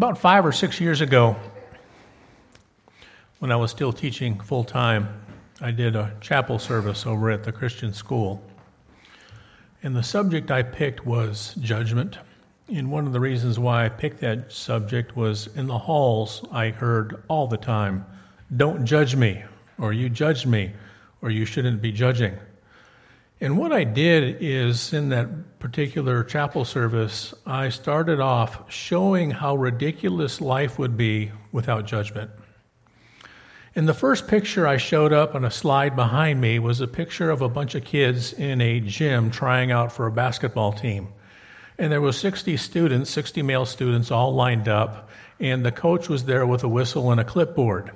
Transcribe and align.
About 0.00 0.16
five 0.16 0.46
or 0.46 0.52
six 0.52 0.80
years 0.80 1.02
ago, 1.02 1.36
when 3.38 3.52
I 3.52 3.56
was 3.56 3.70
still 3.70 3.92
teaching 3.92 4.40
full 4.40 4.64
time, 4.64 5.06
I 5.60 5.72
did 5.72 5.94
a 5.94 6.10
chapel 6.22 6.58
service 6.58 7.04
over 7.04 7.30
at 7.30 7.44
the 7.44 7.52
Christian 7.52 7.92
school. 7.92 8.42
And 9.82 9.94
the 9.94 10.02
subject 10.02 10.50
I 10.50 10.62
picked 10.62 11.04
was 11.04 11.54
judgment. 11.60 12.16
And 12.74 12.90
one 12.90 13.06
of 13.06 13.12
the 13.12 13.20
reasons 13.20 13.58
why 13.58 13.84
I 13.84 13.90
picked 13.90 14.20
that 14.20 14.50
subject 14.50 15.18
was 15.18 15.48
in 15.48 15.66
the 15.66 15.76
halls, 15.76 16.46
I 16.50 16.70
heard 16.70 17.22
all 17.28 17.46
the 17.46 17.58
time, 17.58 18.06
Don't 18.56 18.86
judge 18.86 19.16
me, 19.16 19.44
or 19.76 19.92
you 19.92 20.08
judge 20.08 20.46
me, 20.46 20.72
or 21.20 21.28
you 21.28 21.44
shouldn't 21.44 21.82
be 21.82 21.92
judging. 21.92 22.38
And 23.42 23.56
what 23.56 23.72
I 23.72 23.84
did 23.84 24.36
is, 24.40 24.92
in 24.92 25.08
that 25.08 25.58
particular 25.58 26.22
chapel 26.24 26.66
service, 26.66 27.32
I 27.46 27.70
started 27.70 28.20
off 28.20 28.70
showing 28.70 29.30
how 29.30 29.56
ridiculous 29.56 30.42
life 30.42 30.78
would 30.78 30.96
be 30.96 31.32
without 31.50 31.86
judgment. 31.86 32.30
And 33.74 33.88
the 33.88 33.94
first 33.94 34.28
picture 34.28 34.66
I 34.66 34.76
showed 34.76 35.14
up 35.14 35.34
on 35.34 35.46
a 35.46 35.50
slide 35.50 35.96
behind 35.96 36.38
me 36.38 36.58
was 36.58 36.82
a 36.82 36.86
picture 36.86 37.30
of 37.30 37.40
a 37.40 37.48
bunch 37.48 37.74
of 37.74 37.84
kids 37.84 38.34
in 38.34 38.60
a 38.60 38.80
gym 38.80 39.30
trying 39.30 39.70
out 39.70 39.90
for 39.90 40.06
a 40.06 40.12
basketball 40.12 40.74
team. 40.74 41.08
And 41.78 41.90
there 41.90 42.00
were 42.02 42.12
60 42.12 42.58
students, 42.58 43.08
60 43.10 43.40
male 43.40 43.64
students 43.64 44.10
all 44.10 44.34
lined 44.34 44.68
up, 44.68 45.08
and 45.38 45.64
the 45.64 45.72
coach 45.72 46.10
was 46.10 46.24
there 46.24 46.46
with 46.46 46.62
a 46.62 46.68
whistle 46.68 47.10
and 47.10 47.18
a 47.18 47.24
clipboard. 47.24 47.92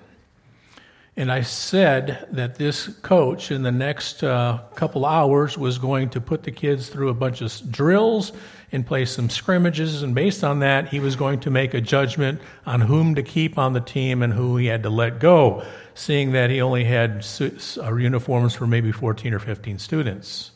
And 1.16 1.30
I 1.30 1.42
said 1.42 2.26
that 2.32 2.56
this 2.56 2.88
coach 3.02 3.52
in 3.52 3.62
the 3.62 3.70
next 3.70 4.24
uh, 4.24 4.58
couple 4.74 5.06
hours 5.06 5.56
was 5.56 5.78
going 5.78 6.10
to 6.10 6.20
put 6.20 6.42
the 6.42 6.50
kids 6.50 6.88
through 6.88 7.08
a 7.08 7.14
bunch 7.14 7.40
of 7.40 7.70
drills 7.70 8.32
and 8.72 8.84
play 8.84 9.04
some 9.04 9.30
scrimmages. 9.30 10.02
And 10.02 10.12
based 10.12 10.42
on 10.42 10.58
that, 10.58 10.88
he 10.88 10.98
was 10.98 11.14
going 11.14 11.38
to 11.40 11.50
make 11.50 11.72
a 11.72 11.80
judgment 11.80 12.40
on 12.66 12.80
whom 12.80 13.14
to 13.14 13.22
keep 13.22 13.58
on 13.58 13.74
the 13.74 13.80
team 13.80 14.22
and 14.22 14.32
who 14.32 14.56
he 14.56 14.66
had 14.66 14.82
to 14.82 14.90
let 14.90 15.20
go, 15.20 15.64
seeing 15.94 16.32
that 16.32 16.50
he 16.50 16.60
only 16.60 16.82
had 16.82 17.24
uh, 17.40 17.94
uniforms 17.94 18.54
for 18.56 18.66
maybe 18.66 18.90
14 18.90 19.32
or 19.32 19.38
15 19.38 19.78
students. 19.78 20.50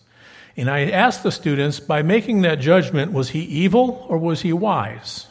And 0.57 0.69
I 0.69 0.91
asked 0.91 1.23
the 1.23 1.31
students, 1.31 1.79
by 1.79 2.03
making 2.03 2.43
that 2.43 2.57
judgment, 2.57 3.13
was 3.13 3.31
he 3.31 3.43
evil 3.43 4.05
or 4.09 4.19
was 4.19 4.41
he 4.41 4.53
wise? 4.53 5.29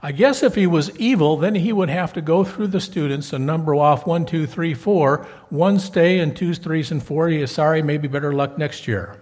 I 0.00 0.12
guess 0.12 0.44
if 0.44 0.54
he 0.54 0.66
was 0.66 0.96
evil, 0.96 1.36
then 1.36 1.56
he 1.56 1.72
would 1.72 1.90
have 1.90 2.12
to 2.12 2.20
go 2.20 2.44
through 2.44 2.68
the 2.68 2.80
students 2.80 3.32
and 3.32 3.44
number 3.44 3.74
off 3.74 4.06
one, 4.06 4.24
two, 4.24 4.46
three, 4.46 4.72
four. 4.72 5.26
One 5.50 5.80
stay 5.80 6.20
and 6.20 6.36
twos, 6.36 6.58
threes, 6.58 6.92
and 6.92 7.02
four. 7.02 7.28
He 7.28 7.42
is 7.42 7.50
sorry, 7.50 7.82
maybe 7.82 8.06
better 8.06 8.32
luck 8.32 8.56
next 8.56 8.86
year. 8.86 9.16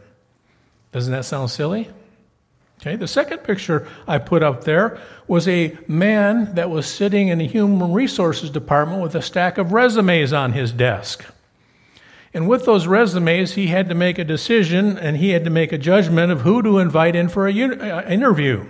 Doesn't 0.92 1.12
that 1.12 1.24
sound 1.24 1.50
silly? 1.50 1.88
Okay, 2.80 2.97
the 2.97 3.08
second 3.08 3.38
picture 3.38 3.88
I 4.06 4.19
put 4.19 4.42
up 4.42 4.64
there 4.64 5.00
was 5.27 5.48
a 5.48 5.77
man 5.88 6.54
that 6.56 6.69
was 6.69 6.86
sitting 6.86 7.28
in 7.28 7.38
the 7.38 7.47
human 7.47 7.92
resources 7.92 8.50
department 8.50 9.02
with 9.02 9.14
a 9.14 9.22
stack 9.22 9.56
of 9.56 9.72
resumes 9.72 10.34
on 10.34 10.52
his 10.52 10.72
desk. 10.72 11.24
And 12.34 12.47
with 12.47 12.66
those 12.66 12.86
resumes, 12.86 13.54
he 13.54 13.69
had 13.69 13.88
to 13.88 13.94
make 13.94 14.19
a 14.19 14.24
decision 14.24 14.98
and 14.98 15.16
he 15.16 15.30
had 15.30 15.44
to 15.44 15.50
make 15.50 15.72
a 15.72 15.78
judgment 15.78 16.30
of 16.30 16.42
who 16.42 16.62
to 16.62 16.78
invite 16.78 17.16
in 17.16 17.30
for 17.30 17.47
an 17.47 17.80
uh, 17.80 18.04
interview. 18.06 18.66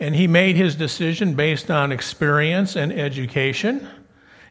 And 0.00 0.14
he 0.14 0.26
made 0.26 0.56
his 0.56 0.76
decision 0.76 1.34
based 1.34 1.70
on 1.70 1.90
experience 1.90 2.76
and 2.76 2.92
education. 2.92 3.88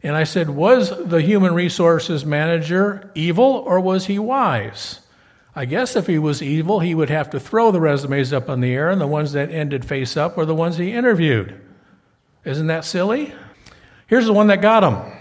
And 0.03 0.15
I 0.15 0.23
said, 0.23 0.49
Was 0.49 0.89
the 0.89 1.21
human 1.21 1.53
resources 1.53 2.25
manager 2.25 3.11
evil 3.15 3.63
or 3.65 3.79
was 3.79 4.05
he 4.05 4.19
wise? 4.19 5.01
I 5.55 5.65
guess 5.65 5.95
if 5.95 6.05
he 6.05 6.19
was 6.19 6.43
evil, 6.43 6.81
he 6.81 6.93
would 6.93 7.09
have 7.09 7.31
to 7.31 7.39
throw 7.39 7.71
the 7.71 7.81
resumes 7.81 8.31
up 8.31 8.47
in 8.47 8.61
the 8.61 8.73
air, 8.73 8.91
and 8.91 9.01
the 9.01 9.07
ones 9.07 9.31
that 9.31 9.49
ended 9.49 9.83
face 9.83 10.15
up 10.15 10.37
were 10.37 10.45
the 10.45 10.53
ones 10.53 10.77
he 10.77 10.91
interviewed. 10.91 11.59
Isn't 12.45 12.67
that 12.67 12.85
silly? 12.85 13.33
Here's 14.05 14.27
the 14.27 14.33
one 14.33 14.47
that 14.47 14.61
got 14.61 14.83
him. 14.83 15.13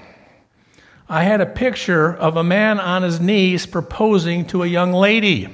I 1.09 1.23
had 1.23 1.41
a 1.41 1.47
picture 1.47 2.15
of 2.15 2.37
a 2.37 2.45
man 2.45 2.79
on 2.79 3.03
his 3.03 3.19
knees 3.19 3.65
proposing 3.65 4.45
to 4.49 4.63
a 4.63 4.67
young 4.67 4.93
lady. 4.93 5.49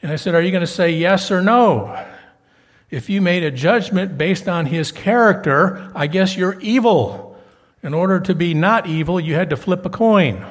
And 0.00 0.10
I 0.10 0.16
said, 0.16 0.34
Are 0.34 0.40
you 0.40 0.50
going 0.50 0.62
to 0.62 0.66
say 0.66 0.90
yes 0.90 1.30
or 1.30 1.42
no? 1.42 2.06
If 2.90 3.08
you 3.08 3.20
made 3.20 3.44
a 3.44 3.50
judgment 3.50 4.18
based 4.18 4.48
on 4.48 4.66
his 4.66 4.90
character, 4.90 5.90
I 5.94 6.06
guess 6.08 6.36
you're 6.36 6.58
evil. 6.60 7.38
In 7.82 7.94
order 7.94 8.20
to 8.20 8.34
be 8.34 8.52
not 8.52 8.86
evil, 8.86 9.20
you 9.20 9.34
had 9.34 9.50
to 9.50 9.56
flip 9.56 9.86
a 9.86 9.90
coin. 9.90 10.44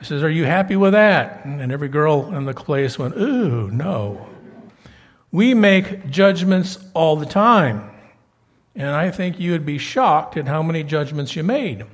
I 0.00 0.04
says, 0.04 0.22
Are 0.22 0.30
you 0.30 0.44
happy 0.44 0.76
with 0.76 0.92
that? 0.92 1.44
And 1.44 1.72
every 1.72 1.88
girl 1.88 2.34
in 2.34 2.44
the 2.44 2.54
place 2.54 2.98
went, 2.98 3.16
Ooh, 3.16 3.70
no. 3.70 4.26
We 5.32 5.54
make 5.54 6.10
judgments 6.10 6.78
all 6.94 7.16
the 7.16 7.26
time. 7.26 7.90
And 8.74 8.90
I 8.90 9.10
think 9.10 9.40
you 9.40 9.52
would 9.52 9.66
be 9.66 9.78
shocked 9.78 10.36
at 10.36 10.46
how 10.46 10.62
many 10.62 10.82
judgments 10.82 11.34
you 11.34 11.42
made. 11.42 11.86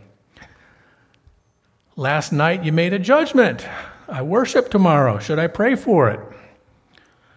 Last 1.95 2.33
night 2.33 2.65
you 2.65 2.73
made 2.73 2.93
a 2.93 2.99
judgment. 2.99 3.67
I 4.09 4.23
worship 4.23 4.71
tomorrow. 4.71 5.19
Should 5.21 5.39
I 5.39 5.47
pray 5.47 5.77
for 5.77 6.11
it? 6.11 6.21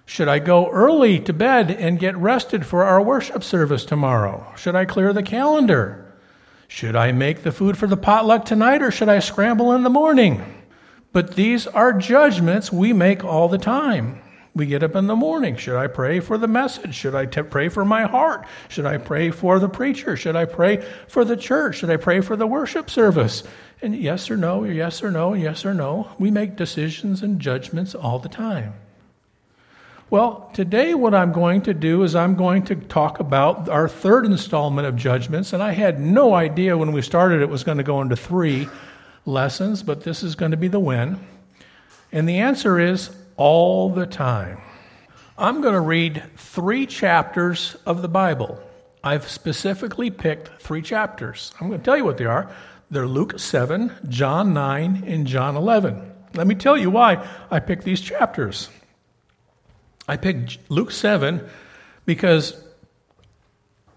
Should 0.06 0.28
I 0.28 0.40
go 0.40 0.70
early 0.70 1.20
to 1.22 1.34
bed 1.34 1.72
and 1.72 2.00
get 2.00 2.16
rested 2.16 2.66
for 2.66 2.84
our 2.84 3.02
worship 3.02 3.44
service 3.44 3.86
tomorrow? 3.86 4.54
Should 4.56 4.76
I 4.76 4.86
clear 4.86 5.14
the 5.14 5.24
calendar? 5.24 6.14
Should 6.68 6.96
I 6.96 7.12
make 7.12 7.44
the 7.44 7.52
food 7.52 7.78
for 7.78 7.88
the 7.88 7.98
potluck 7.98 8.46
tonight 8.46 8.82
or 8.82 8.92
should 8.92 9.10
I 9.10 9.20
scramble 9.20 9.72
in 9.72 9.84
the 9.84 9.90
morning? 9.90 10.44
But 11.12 11.36
these 11.36 11.66
are 11.66 11.94
judgments 11.94 12.72
we 12.72 12.94
make 12.94 13.24
all 13.24 13.48
the 13.48 13.58
time. 13.58 14.22
We 14.54 14.68
get 14.68 14.84
up 14.84 14.96
in 14.96 15.08
the 15.08 15.16
morning. 15.16 15.58
Should 15.58 15.76
I 15.76 15.88
pray 15.88 16.20
for 16.20 16.38
the 16.38 16.48
message? 16.48 16.96
Should 16.96 17.16
I 17.16 17.26
t- 17.26 17.42
pray 17.42 17.68
for 17.68 17.84
my 17.84 18.04
heart? 18.04 18.46
Should 18.70 18.86
I 18.86 18.98
pray 18.98 19.32
for 19.32 19.60
the 19.60 19.68
preacher? 19.68 20.16
Should 20.16 20.36
I 20.36 20.46
pray 20.46 20.86
for 21.08 21.26
the 21.26 21.36
church? 21.36 21.78
Should 21.78 21.90
I 21.90 21.98
pray 21.98 22.22
for 22.22 22.36
the 22.36 22.48
worship 22.48 22.90
service? 22.90 23.44
And 23.82 23.96
yes 23.96 24.32
or 24.32 24.38
no, 24.38 24.64
yes 24.64 25.04
or 25.04 25.12
no, 25.12 25.34
yes 25.34 25.66
or 25.66 25.74
no. 25.74 26.10
We 26.20 26.32
make 26.32 26.56
decisions 26.56 27.22
and 27.22 27.40
judgments 27.40 27.96
all 27.96 28.20
the 28.20 28.30
time. 28.30 28.74
Well, 30.12 30.52
today 30.54 30.94
what 30.94 31.16
I'm 31.16 31.32
going 31.32 31.64
to 31.64 31.74
do 31.74 32.04
is 32.04 32.14
I'm 32.14 32.36
going 32.36 32.62
to 32.66 32.76
talk 32.76 33.20
about 33.20 33.68
our 33.70 33.88
third 33.88 34.28
installment 34.28 34.88
of 34.88 34.96
judgments, 34.96 35.52
and 35.52 35.64
I 35.64 35.72
had 35.72 36.00
no 36.00 36.36
idea 36.36 36.78
when 36.78 36.92
we 36.92 37.02
started 37.02 37.42
it 37.42 37.50
was 37.50 37.64
going 37.64 37.80
to 37.80 37.84
go 37.84 38.02
into 38.02 38.16
three 38.16 38.70
lessons, 39.26 39.82
but 39.82 40.04
this 40.04 40.22
is 40.22 40.36
going 40.36 40.52
to 40.52 40.58
be 40.58 40.68
the 40.68 40.80
win. 40.80 41.20
And 42.12 42.30
the 42.30 42.38
answer 42.38 42.80
is 42.80 43.10
all 43.36 43.90
the 43.90 44.06
time. 44.06 44.62
I'm 45.40 45.62
going 45.62 45.74
to 45.74 45.82
read 45.82 46.24
three 46.38 46.86
chapters 46.86 47.76
of 47.88 48.04
the 48.04 48.08
Bible. 48.08 48.62
I've 49.04 49.28
specifically 49.28 50.12
picked 50.12 50.62
three 50.62 50.84
chapters. 50.84 51.52
I'm 51.60 51.68
going 51.68 51.80
to 51.80 51.84
tell 51.84 51.98
you 51.98 52.06
what 52.06 52.20
they 52.20 52.26
are. 52.26 52.52
They're 52.92 53.08
Luke 53.08 53.40
7, 53.40 53.92
John 54.08 54.54
9, 54.54 55.04
and 55.08 55.26
John 55.26 55.56
11. 55.56 56.12
Let 56.36 56.46
me 56.46 56.54
tell 56.54 56.78
you 56.78 56.92
why 56.92 57.28
I 57.50 57.60
picked 57.60 57.86
these 57.86 58.02
chapters. 58.02 58.70
I 60.08 60.18
picked 60.18 60.60
Luke 60.70 60.92
7 60.92 61.48
because 62.06 62.62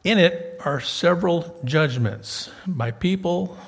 in 0.05 0.19
it 0.19 0.61
are 0.65 0.81
several 0.81 1.61
judgments 1.65 2.51
by 2.67 2.91
people, 2.91 3.59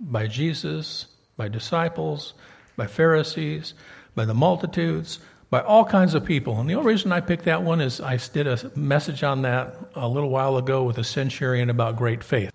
by 0.00 0.26
Jesus, 0.26 1.06
by 1.36 1.48
disciples, 1.48 2.34
by 2.76 2.86
Pharisees, 2.86 3.74
by 4.14 4.24
the 4.24 4.34
multitudes, 4.34 5.20
by 5.50 5.60
all 5.60 5.84
kinds 5.84 6.14
of 6.14 6.24
people. 6.24 6.58
And 6.58 6.68
the 6.68 6.74
only 6.74 6.92
reason 6.92 7.12
I 7.12 7.20
picked 7.20 7.44
that 7.44 7.62
one 7.62 7.80
is 7.80 8.00
I 8.00 8.16
did 8.16 8.48
a 8.48 8.72
message 8.74 9.22
on 9.22 9.42
that 9.42 9.76
a 9.94 10.08
little 10.08 10.30
while 10.30 10.56
ago 10.56 10.82
with 10.82 10.98
a 10.98 11.04
centurion 11.04 11.70
about 11.70 11.96
great 11.96 12.24
faith. 12.24 12.50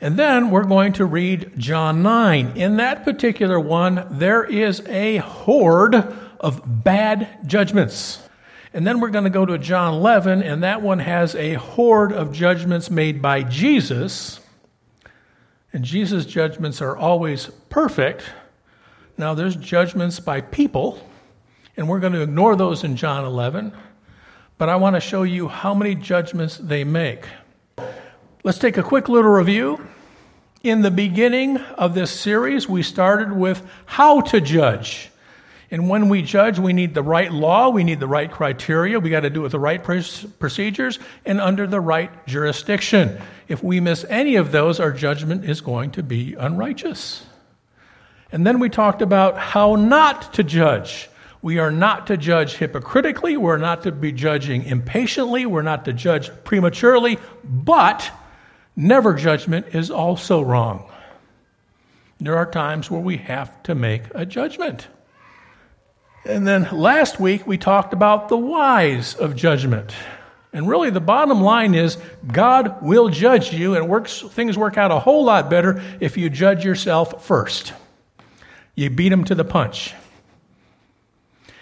And 0.00 0.16
then 0.16 0.50
we're 0.50 0.64
going 0.64 0.92
to 0.94 1.04
read 1.04 1.52
John 1.56 2.02
9. 2.02 2.52
In 2.56 2.76
that 2.76 3.04
particular 3.04 3.58
one, 3.58 4.06
there 4.10 4.44
is 4.44 4.80
a 4.86 5.16
horde 5.18 5.94
of 6.40 6.84
bad 6.84 7.40
judgments. 7.46 8.20
And 8.74 8.86
then 8.86 9.00
we're 9.00 9.10
going 9.10 9.24
to 9.24 9.30
go 9.30 9.44
to 9.44 9.58
John 9.58 9.94
11, 9.94 10.42
and 10.42 10.62
that 10.62 10.80
one 10.80 10.98
has 10.98 11.34
a 11.34 11.54
horde 11.54 12.12
of 12.12 12.32
judgments 12.32 12.90
made 12.90 13.20
by 13.20 13.42
Jesus. 13.42 14.40
And 15.74 15.84
Jesus' 15.84 16.24
judgments 16.24 16.80
are 16.80 16.96
always 16.96 17.50
perfect. 17.68 18.24
Now, 19.18 19.34
there's 19.34 19.56
judgments 19.56 20.20
by 20.20 20.40
people, 20.40 21.06
and 21.76 21.86
we're 21.86 22.00
going 22.00 22.14
to 22.14 22.22
ignore 22.22 22.56
those 22.56 22.82
in 22.82 22.96
John 22.96 23.24
11. 23.24 23.72
But 24.56 24.70
I 24.70 24.76
want 24.76 24.96
to 24.96 25.00
show 25.00 25.22
you 25.22 25.48
how 25.48 25.74
many 25.74 25.94
judgments 25.94 26.56
they 26.56 26.82
make. 26.82 27.26
Let's 28.42 28.58
take 28.58 28.78
a 28.78 28.82
quick 28.82 29.08
little 29.08 29.30
review. 29.30 29.86
In 30.62 30.80
the 30.80 30.90
beginning 30.90 31.58
of 31.58 31.94
this 31.94 32.10
series, 32.10 32.68
we 32.68 32.82
started 32.82 33.32
with 33.32 33.62
how 33.84 34.22
to 34.22 34.40
judge. 34.40 35.11
And 35.72 35.88
when 35.88 36.10
we 36.10 36.20
judge, 36.20 36.58
we 36.58 36.74
need 36.74 36.92
the 36.92 37.02
right 37.02 37.32
law, 37.32 37.70
we 37.70 37.82
need 37.82 37.98
the 37.98 38.06
right 38.06 38.30
criteria, 38.30 39.00
we 39.00 39.08
got 39.08 39.20
to 39.20 39.30
do 39.30 39.40
it 39.40 39.44
with 39.44 39.52
the 39.52 39.58
right 39.58 39.82
procedures 39.82 40.98
and 41.24 41.40
under 41.40 41.66
the 41.66 41.80
right 41.80 42.10
jurisdiction. 42.26 43.18
If 43.48 43.62
we 43.62 43.80
miss 43.80 44.04
any 44.10 44.36
of 44.36 44.52
those, 44.52 44.78
our 44.80 44.92
judgment 44.92 45.46
is 45.46 45.62
going 45.62 45.92
to 45.92 46.02
be 46.02 46.34
unrighteous. 46.34 47.24
And 48.30 48.46
then 48.46 48.58
we 48.58 48.68
talked 48.68 49.00
about 49.00 49.38
how 49.38 49.76
not 49.76 50.34
to 50.34 50.44
judge. 50.44 51.08
We 51.40 51.58
are 51.58 51.72
not 51.72 52.06
to 52.08 52.18
judge 52.18 52.56
hypocritically. 52.56 53.38
We're 53.38 53.56
not 53.56 53.82
to 53.84 53.92
be 53.92 54.12
judging 54.12 54.64
impatiently. 54.64 55.46
We're 55.46 55.62
not 55.62 55.86
to 55.86 55.94
judge 55.94 56.30
prematurely. 56.44 57.18
But 57.44 58.10
never 58.76 59.14
judgment 59.14 59.74
is 59.74 59.90
also 59.90 60.42
wrong. 60.42 60.90
There 62.20 62.36
are 62.36 62.44
times 62.46 62.90
where 62.90 63.00
we 63.00 63.16
have 63.16 63.62
to 63.62 63.74
make 63.74 64.02
a 64.14 64.26
judgment. 64.26 64.88
And 66.24 66.46
then 66.46 66.68
last 66.70 67.18
week 67.18 67.46
we 67.46 67.58
talked 67.58 67.92
about 67.92 68.28
the 68.28 68.36
whys 68.36 69.14
of 69.14 69.34
judgment. 69.34 69.92
And 70.52 70.68
really, 70.68 70.90
the 70.90 71.00
bottom 71.00 71.40
line 71.40 71.74
is 71.74 71.96
God 72.26 72.82
will 72.82 73.08
judge 73.08 73.54
you, 73.54 73.74
and 73.74 73.88
works, 73.88 74.20
things 74.20 74.58
work 74.58 74.76
out 74.76 74.90
a 74.90 74.98
whole 74.98 75.24
lot 75.24 75.48
better 75.48 75.82
if 75.98 76.18
you 76.18 76.28
judge 76.28 76.62
yourself 76.64 77.24
first. 77.24 77.72
You 78.74 78.90
beat 78.90 79.12
him 79.12 79.24
to 79.24 79.34
the 79.34 79.44
punch. 79.44 79.94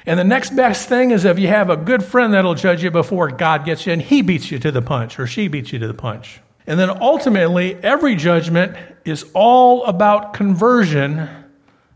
And 0.06 0.18
the 0.18 0.24
next 0.24 0.56
best 0.56 0.88
thing 0.88 1.12
is 1.12 1.24
if 1.24 1.38
you 1.38 1.48
have 1.48 1.70
a 1.70 1.76
good 1.76 2.02
friend 2.02 2.34
that'll 2.34 2.54
judge 2.54 2.82
you 2.82 2.90
before 2.90 3.30
God 3.30 3.64
gets 3.64 3.86
you 3.86 3.92
and 3.92 4.02
he 4.02 4.22
beats 4.22 4.50
you 4.50 4.58
to 4.58 4.72
the 4.72 4.82
punch 4.82 5.18
or 5.18 5.26
she 5.26 5.46
beats 5.46 5.72
you 5.72 5.78
to 5.78 5.86
the 5.86 5.94
punch. 5.94 6.40
And 6.66 6.78
then 6.78 6.90
ultimately, 6.90 7.76
every 7.76 8.16
judgment 8.16 8.76
is 9.04 9.24
all 9.34 9.84
about 9.84 10.34
conversion, 10.34 11.28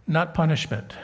not 0.07 0.35
punishment. 0.35 0.95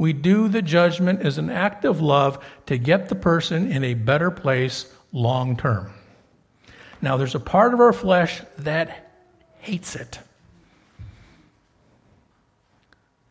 We 0.00 0.14
do 0.14 0.48
the 0.48 0.62
judgment 0.62 1.20
as 1.20 1.36
an 1.36 1.50
act 1.50 1.84
of 1.84 2.00
love 2.00 2.42
to 2.64 2.78
get 2.78 3.10
the 3.10 3.14
person 3.14 3.70
in 3.70 3.84
a 3.84 3.92
better 3.92 4.30
place 4.30 4.90
long 5.12 5.58
term. 5.58 5.92
Now, 7.02 7.18
there's 7.18 7.34
a 7.34 7.40
part 7.40 7.74
of 7.74 7.80
our 7.80 7.92
flesh 7.92 8.40
that 8.56 9.12
hates 9.58 9.96
it. 9.96 10.18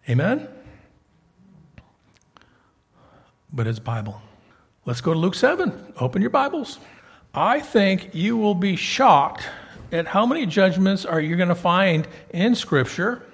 Amen? 0.07 0.47
But 3.51 3.65
it's 3.65 3.79
Bible. 3.79 4.21
Let's 4.85 5.01
go 5.01 5.11
to 5.13 5.19
Luke 5.19 5.33
7. 5.33 5.93
Open 5.99 6.21
your 6.21 6.29
Bibles. 6.29 6.77
I 7.33 7.61
think 7.61 8.13
you 8.13 8.37
will 8.37 8.53
be 8.53 8.75
shocked 8.75 9.47
at 9.91 10.05
how 10.05 10.27
many 10.27 10.45
judgments 10.45 11.03
are 11.03 11.19
you 11.19 11.35
going 11.35 11.49
to 11.49 11.55
find 11.55 12.07
in 12.29 12.53
Scripture. 12.53 13.25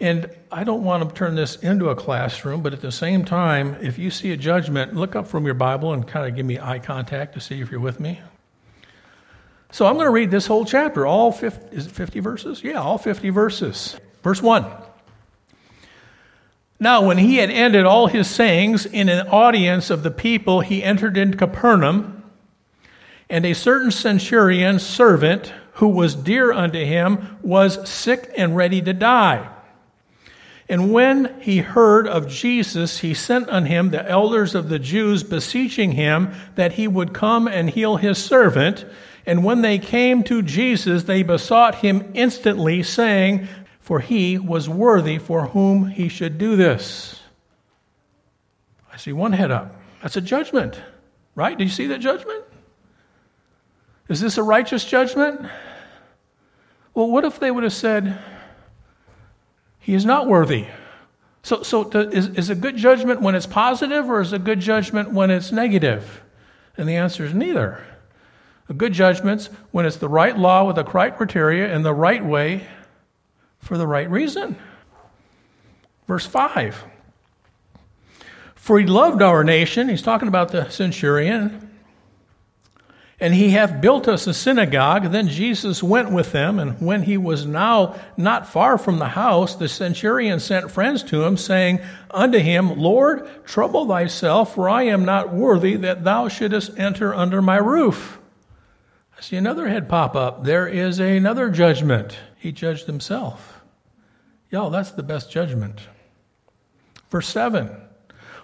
And 0.00 0.30
I 0.50 0.64
don't 0.64 0.82
want 0.82 1.06
to 1.06 1.14
turn 1.14 1.34
this 1.34 1.56
into 1.56 1.90
a 1.90 1.94
classroom, 1.94 2.62
but 2.62 2.72
at 2.72 2.80
the 2.80 2.90
same 2.90 3.22
time, 3.22 3.76
if 3.82 3.98
you 3.98 4.10
see 4.10 4.32
a 4.32 4.36
judgment, 4.36 4.94
look 4.94 5.14
up 5.14 5.28
from 5.28 5.44
your 5.44 5.54
Bible 5.54 5.92
and 5.92 6.08
kind 6.08 6.26
of 6.26 6.34
give 6.34 6.46
me 6.46 6.58
eye 6.58 6.78
contact 6.78 7.34
to 7.34 7.40
see 7.40 7.60
if 7.60 7.70
you're 7.70 7.80
with 7.80 8.00
me. 8.00 8.20
So 9.72 9.86
I'm 9.86 9.94
going 9.94 10.06
to 10.06 10.10
read 10.10 10.30
this 10.30 10.46
whole 10.46 10.64
chapter, 10.64 11.06
all 11.06 11.30
50, 11.30 11.76
is 11.76 11.86
it 11.86 11.92
50 11.92 12.20
verses? 12.20 12.64
Yeah, 12.64 12.80
all 12.80 12.96
50 12.96 13.28
verses. 13.28 14.00
Verse 14.22 14.42
1. 14.42 14.64
Now, 16.80 17.06
when 17.06 17.18
he 17.18 17.36
had 17.36 17.50
ended 17.50 17.84
all 17.84 18.06
his 18.06 18.28
sayings 18.28 18.86
in 18.86 19.10
an 19.10 19.28
audience 19.28 19.90
of 19.90 20.02
the 20.02 20.10
people, 20.10 20.60
he 20.60 20.82
entered 20.82 21.18
into 21.18 21.36
Capernaum, 21.36 22.24
and 23.28 23.44
a 23.44 23.54
certain 23.54 23.90
centurion 23.90 24.78
servant 24.78 25.52
who 25.74 25.88
was 25.88 26.14
dear 26.14 26.52
unto 26.52 26.82
him 26.82 27.38
was 27.42 27.86
sick 27.88 28.32
and 28.34 28.56
ready 28.56 28.80
to 28.80 28.94
die. 28.94 29.48
And 30.70 30.92
when 30.92 31.34
he 31.40 31.58
heard 31.58 32.06
of 32.06 32.28
Jesus, 32.28 33.00
he 33.00 33.12
sent 33.12 33.48
on 33.48 33.66
him 33.66 33.90
the 33.90 34.08
elders 34.08 34.54
of 34.54 34.68
the 34.68 34.78
Jews, 34.78 35.24
beseeching 35.24 35.90
him 35.90 36.32
that 36.54 36.74
he 36.74 36.86
would 36.86 37.12
come 37.12 37.48
and 37.48 37.68
heal 37.68 37.96
his 37.96 38.18
servant. 38.18 38.86
And 39.26 39.42
when 39.44 39.62
they 39.62 39.80
came 39.80 40.22
to 40.24 40.42
Jesus, 40.42 41.02
they 41.02 41.24
besought 41.24 41.74
him 41.74 42.12
instantly, 42.14 42.84
saying, 42.84 43.48
for 43.80 43.98
he 43.98 44.38
was 44.38 44.68
worthy 44.68 45.18
for 45.18 45.48
whom 45.48 45.86
he 45.86 46.08
should 46.08 46.38
do 46.38 46.54
this. 46.54 47.20
I 48.92 48.96
see 48.96 49.12
one 49.12 49.32
head 49.32 49.50
up. 49.50 49.74
That's 50.02 50.16
a 50.16 50.20
judgment, 50.20 50.80
right? 51.34 51.58
Do 51.58 51.64
you 51.64 51.70
see 51.70 51.88
that 51.88 51.98
judgment? 51.98 52.44
Is 54.08 54.20
this 54.20 54.38
a 54.38 54.42
righteous 54.44 54.84
judgment? 54.84 55.40
Well, 56.94 57.10
what 57.10 57.24
if 57.24 57.40
they 57.40 57.50
would 57.50 57.64
have 57.64 57.72
said, 57.72 58.20
he 59.80 59.94
is 59.94 60.04
not 60.04 60.28
worthy? 60.28 60.66
So, 61.42 61.62
so 61.62 61.88
is, 61.90 62.28
is 62.28 62.50
a 62.50 62.54
good 62.54 62.76
judgment 62.76 63.22
when 63.22 63.34
it's 63.34 63.46
positive 63.46 64.08
or 64.08 64.20
is 64.20 64.32
a 64.32 64.38
good 64.38 64.60
judgment 64.60 65.12
when 65.12 65.30
it's 65.30 65.50
negative? 65.50 66.22
And 66.76 66.88
the 66.88 66.96
answer 66.96 67.24
is 67.24 67.34
neither. 67.34 67.84
A 68.68 68.74
good 68.74 68.92
judgment's 68.92 69.46
when 69.72 69.86
it's 69.86 69.96
the 69.96 70.08
right 70.08 70.38
law 70.38 70.64
with 70.64 70.76
the 70.76 70.84
right 70.84 71.16
criteria 71.16 71.74
and 71.74 71.84
the 71.84 71.94
right 71.94 72.24
way 72.24 72.66
for 73.58 73.76
the 73.76 73.86
right 73.86 74.08
reason. 74.08 74.56
Verse 76.06 76.26
5 76.26 76.84
For 78.54 78.78
he 78.78 78.86
loved 78.86 79.22
our 79.22 79.42
nation, 79.42 79.88
he's 79.88 80.02
talking 80.02 80.28
about 80.28 80.50
the 80.50 80.68
centurion, 80.68 81.69
and 83.20 83.34
he 83.34 83.50
hath 83.50 83.82
built 83.82 84.08
us 84.08 84.26
a 84.26 84.32
synagogue. 84.32 85.12
Then 85.12 85.28
Jesus 85.28 85.82
went 85.82 86.10
with 86.10 86.32
them, 86.32 86.58
and 86.58 86.80
when 86.80 87.02
he 87.02 87.18
was 87.18 87.44
now 87.44 88.00
not 88.16 88.46
far 88.46 88.78
from 88.78 88.98
the 88.98 89.08
house, 89.08 89.54
the 89.54 89.68
centurion 89.68 90.40
sent 90.40 90.70
friends 90.70 91.02
to 91.04 91.22
him, 91.22 91.36
saying 91.36 91.80
unto 92.10 92.38
him, 92.38 92.78
Lord, 92.78 93.28
trouble 93.44 93.86
thyself, 93.86 94.54
for 94.54 94.70
I 94.70 94.84
am 94.84 95.04
not 95.04 95.34
worthy 95.34 95.76
that 95.76 96.02
thou 96.02 96.28
shouldest 96.28 96.78
enter 96.78 97.14
under 97.14 97.42
my 97.42 97.58
roof. 97.58 98.18
I 99.16 99.20
see 99.20 99.36
another 99.36 99.68
head 99.68 99.86
pop 99.86 100.16
up. 100.16 100.44
There 100.44 100.66
is 100.66 100.98
another 100.98 101.50
judgment. 101.50 102.16
He 102.36 102.52
judged 102.52 102.86
himself. 102.86 103.60
Y'all, 104.50 104.70
that's 104.70 104.92
the 104.92 105.02
best 105.02 105.30
judgment. 105.30 105.78
Verse 107.10 107.28
7 107.28 107.70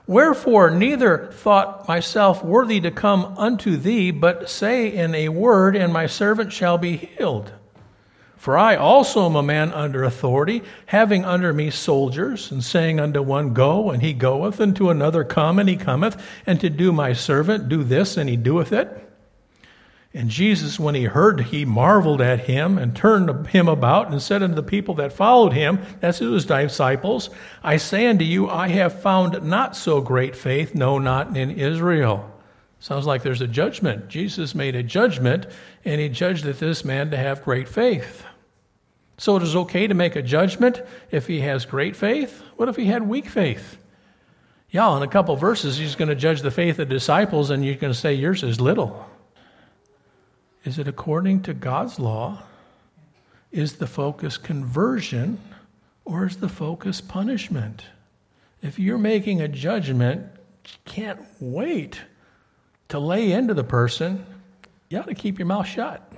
Wherefore 0.07 0.71
neither 0.71 1.31
thought 1.33 1.89
myself 1.89 2.45
worthy 2.45 2.81
to 2.81 2.91
come 2.91 3.35
unto 3.37 3.77
thee, 3.77 4.13
but 4.13 4.49
say 4.49 4.93
in 4.93 5.15
a 5.15 5.29
word, 5.31 5.75
and 5.75 5.93
my 5.93 6.07
servant 6.07 6.53
shall 6.53 6.79
be 6.79 6.97
healed. 6.97 7.53
For 8.37 8.57
I 8.57 8.77
also 8.77 9.27
am 9.27 9.35
a 9.35 9.43
man 9.43 9.73
under 9.73 10.05
authority, 10.05 10.63
having 10.87 11.25
under 11.25 11.53
me 11.53 11.71
soldiers, 11.71 12.53
and 12.53 12.63
saying 12.63 13.01
unto 13.01 13.21
one, 13.21 13.53
Go, 13.55 13.91
and 13.91 14.01
he 14.01 14.13
goeth, 14.13 14.61
and 14.61 14.77
to 14.77 14.91
another, 14.91 15.25
Come, 15.25 15.59
and 15.59 15.69
he 15.69 15.77
cometh, 15.77 16.23
and 16.47 16.61
to 16.61 16.71
do 16.71 16.93
my 16.93 17.13
servant, 17.13 17.69
do 17.69 17.83
this, 17.83 18.17
and 18.17 18.31
he 18.31 18.37
doeth 18.37 18.73
it. 18.73 19.06
And 20.17 20.31
Jesus, 20.31 20.81
when 20.81 20.95
he 20.95 21.05
heard, 21.05 21.41
he 21.41 21.67
marveled 21.67 22.23
at 22.23 22.47
him 22.47 22.79
and 22.79 22.97
turned 22.97 23.49
him 23.49 23.69
about 23.69 24.11
and 24.11 24.23
said 24.23 24.43
unto 24.43 24.55
the 24.55 24.63
people 24.63 24.95
that 24.95 25.13
followed 25.13 25.53
him, 25.53 25.79
that's 26.01 26.21
his 26.21 26.47
disciples, 26.47 27.29
I 27.63 27.77
say 27.77 28.07
unto 28.07 28.25
you, 28.25 28.49
I 28.49 28.69
have 28.69 29.03
found 29.03 29.43
not 29.43 29.77
so 29.77 30.01
great 30.01 30.35
faith, 30.35 30.75
no, 30.75 30.99
not 30.99 31.37
in 31.37 31.51
Israel. 31.51 32.33
Sounds 32.81 33.05
like 33.05 33.23
there's 33.23 33.43
a 33.43 33.47
judgment. 33.47 34.09
Jesus 34.09 34.55
made 34.55 34.75
a 34.75 34.83
judgment, 34.83 35.49
and 35.85 36.01
he 36.01 36.09
judged 36.09 36.45
that 36.45 36.61
this 36.61 36.83
man 36.83 37.11
to 37.11 37.19
have 37.19 37.45
great 37.45 37.69
faith. 37.69 38.25
So 39.19 39.37
it 39.37 39.43
is 39.43 39.55
okay 39.55 39.87
to 39.87 39.93
make 39.93 40.17
a 40.17 40.23
judgment 40.23 40.81
if 41.11 41.27
he 41.27 41.41
has 41.41 41.67
great 41.67 41.95
faith. 41.95 42.43
What 42.57 42.71
if 42.71 42.77
he 42.77 42.87
had 42.87 43.07
weak 43.07 43.29
faith? 43.29 43.77
Yeah, 44.71 44.97
in 44.97 45.03
a 45.03 45.09
couple 45.09 45.37
verses, 45.37 45.77
he's 45.77 45.95
going 45.95 46.09
to 46.09 46.15
judge 46.15 46.41
the 46.41 46.51
faith 46.51 46.79
of 46.79 46.89
the 46.89 46.95
disciples, 46.95 47.51
and 47.51 47.63
you're 47.63 47.75
going 47.75 47.93
to 47.93 47.99
say 47.99 48.15
yours 48.15 48.43
is 48.43 48.63
little. 48.63 49.07
Is 50.67 50.81
it 50.81 50.89
according 50.89 51.43
to 51.43 51.55
God's 51.55 52.01
law? 52.01 52.43
Is 53.53 53.75
the 53.75 53.87
focus 53.87 54.37
conversion 54.37 55.39
or 56.05 56.27
is 56.27 56.39
the 56.39 56.49
focus 56.49 57.01
punishment? 57.01 57.85
If 58.63 58.77
you're 58.77 58.99
making 58.99 59.41
a 59.41 59.47
judgment, 59.47 60.27
can't 60.85 61.21
wait 61.39 62.01
to 62.89 62.99
lay 62.99 63.31
into 63.31 63.55
the 63.55 63.63
person, 63.63 64.27
you 64.89 64.99
ought 64.99 65.07
to 65.07 65.15
keep 65.15 65.39
your 65.39 65.47
mouth 65.47 65.69
shut. 65.69 66.13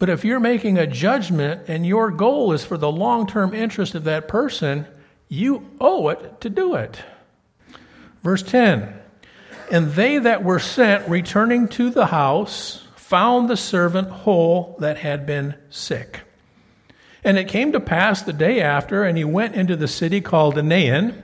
But 0.00 0.08
if 0.08 0.24
you're 0.24 0.40
making 0.40 0.76
a 0.76 0.86
judgment 0.86 1.68
and 1.68 1.86
your 1.86 2.10
goal 2.10 2.52
is 2.52 2.64
for 2.64 2.76
the 2.76 2.90
long 2.90 3.28
term 3.28 3.54
interest 3.54 3.94
of 3.94 4.02
that 4.04 4.26
person, 4.26 4.84
you 5.28 5.64
owe 5.80 6.08
it 6.08 6.40
to 6.40 6.50
do 6.50 6.74
it. 6.74 7.00
Verse 8.24 8.42
10 8.42 9.00
and 9.70 9.92
they 9.92 10.18
that 10.18 10.44
were 10.44 10.58
sent, 10.58 11.08
returning 11.08 11.68
to 11.68 11.90
the 11.90 12.06
house, 12.06 12.86
found 12.96 13.48
the 13.48 13.56
servant 13.56 14.08
whole 14.10 14.76
that 14.80 14.96
had 14.98 15.26
been 15.26 15.54
sick. 15.70 16.20
And 17.22 17.38
it 17.38 17.48
came 17.48 17.72
to 17.72 17.80
pass 17.80 18.22
the 18.22 18.32
day 18.32 18.60
after, 18.60 19.04
and 19.04 19.16
he 19.16 19.24
went 19.24 19.54
into 19.54 19.76
the 19.76 19.88
city 19.88 20.20
called 20.20 20.62
Nain, 20.62 21.22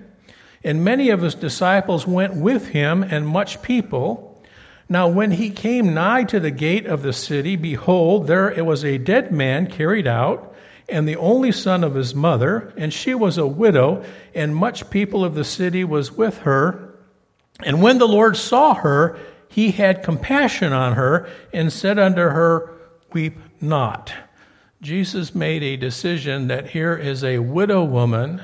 and 0.65 0.85
many 0.85 1.11
of 1.11 1.23
his 1.23 1.35
disciples 1.35 2.07
went 2.07 2.35
with 2.35 2.69
him, 2.69 3.03
and 3.03 3.27
much 3.27 3.63
people. 3.63 4.43
Now, 4.89 5.09
when 5.09 5.31
he 5.31 5.51
came 5.51 5.95
nigh 5.95 6.25
to 6.25 6.41
the 6.41 6.51
gate 6.51 6.87
of 6.87 7.03
the 7.03 7.13
city, 7.13 7.57
behold, 7.57 8.27
there 8.27 8.51
it 8.51 8.67
was 8.67 8.85
a 8.85 8.99
dead 8.99 9.31
man 9.33 9.67
carried 9.67 10.07
out, 10.07 10.55
and 10.89 11.07
the 11.07 11.17
only 11.17 11.53
son 11.53 11.85
of 11.85 11.95
his 11.95 12.15
mother, 12.15 12.73
and 12.77 12.93
she 12.93 13.15
was 13.15 13.39
a 13.39 13.47
widow, 13.47 14.05
and 14.35 14.55
much 14.55 14.91
people 14.91 15.25
of 15.25 15.35
the 15.35 15.45
city 15.45 15.85
was 15.85 16.13
with 16.13 16.39
her. 16.39 16.90
And 17.65 17.83
when 17.83 17.99
the 17.99 18.09
Lord 18.09 18.37
saw 18.37 18.75
her, 18.75 19.19
he 19.49 19.73
had 19.73 20.03
compassion 20.03 20.73
on 20.73 20.95
her 20.95 21.29
and 21.53 21.73
said 21.73 21.99
unto 21.99 22.21
her, 22.21 22.73
Weep 23.13 23.37
not. 23.61 24.13
Jesus 24.81 25.35
made 25.35 25.63
a 25.63 25.77
decision 25.77 26.47
that 26.49 26.69
here 26.69 26.97
is 26.97 27.25
a 27.25 27.39
widow 27.39 27.85
woman 27.85 28.43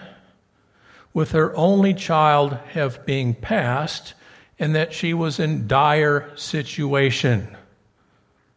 with 1.15 1.33
her 1.33 1.57
only 1.57 1.95
child 1.95 2.59
have 2.73 3.07
being 3.07 3.33
passed, 3.33 4.13
and 4.59 4.75
that 4.75 4.93
she 4.93 5.15
was 5.15 5.41
in 5.41 5.67
dire 5.67 6.31
situation. 6.35 7.57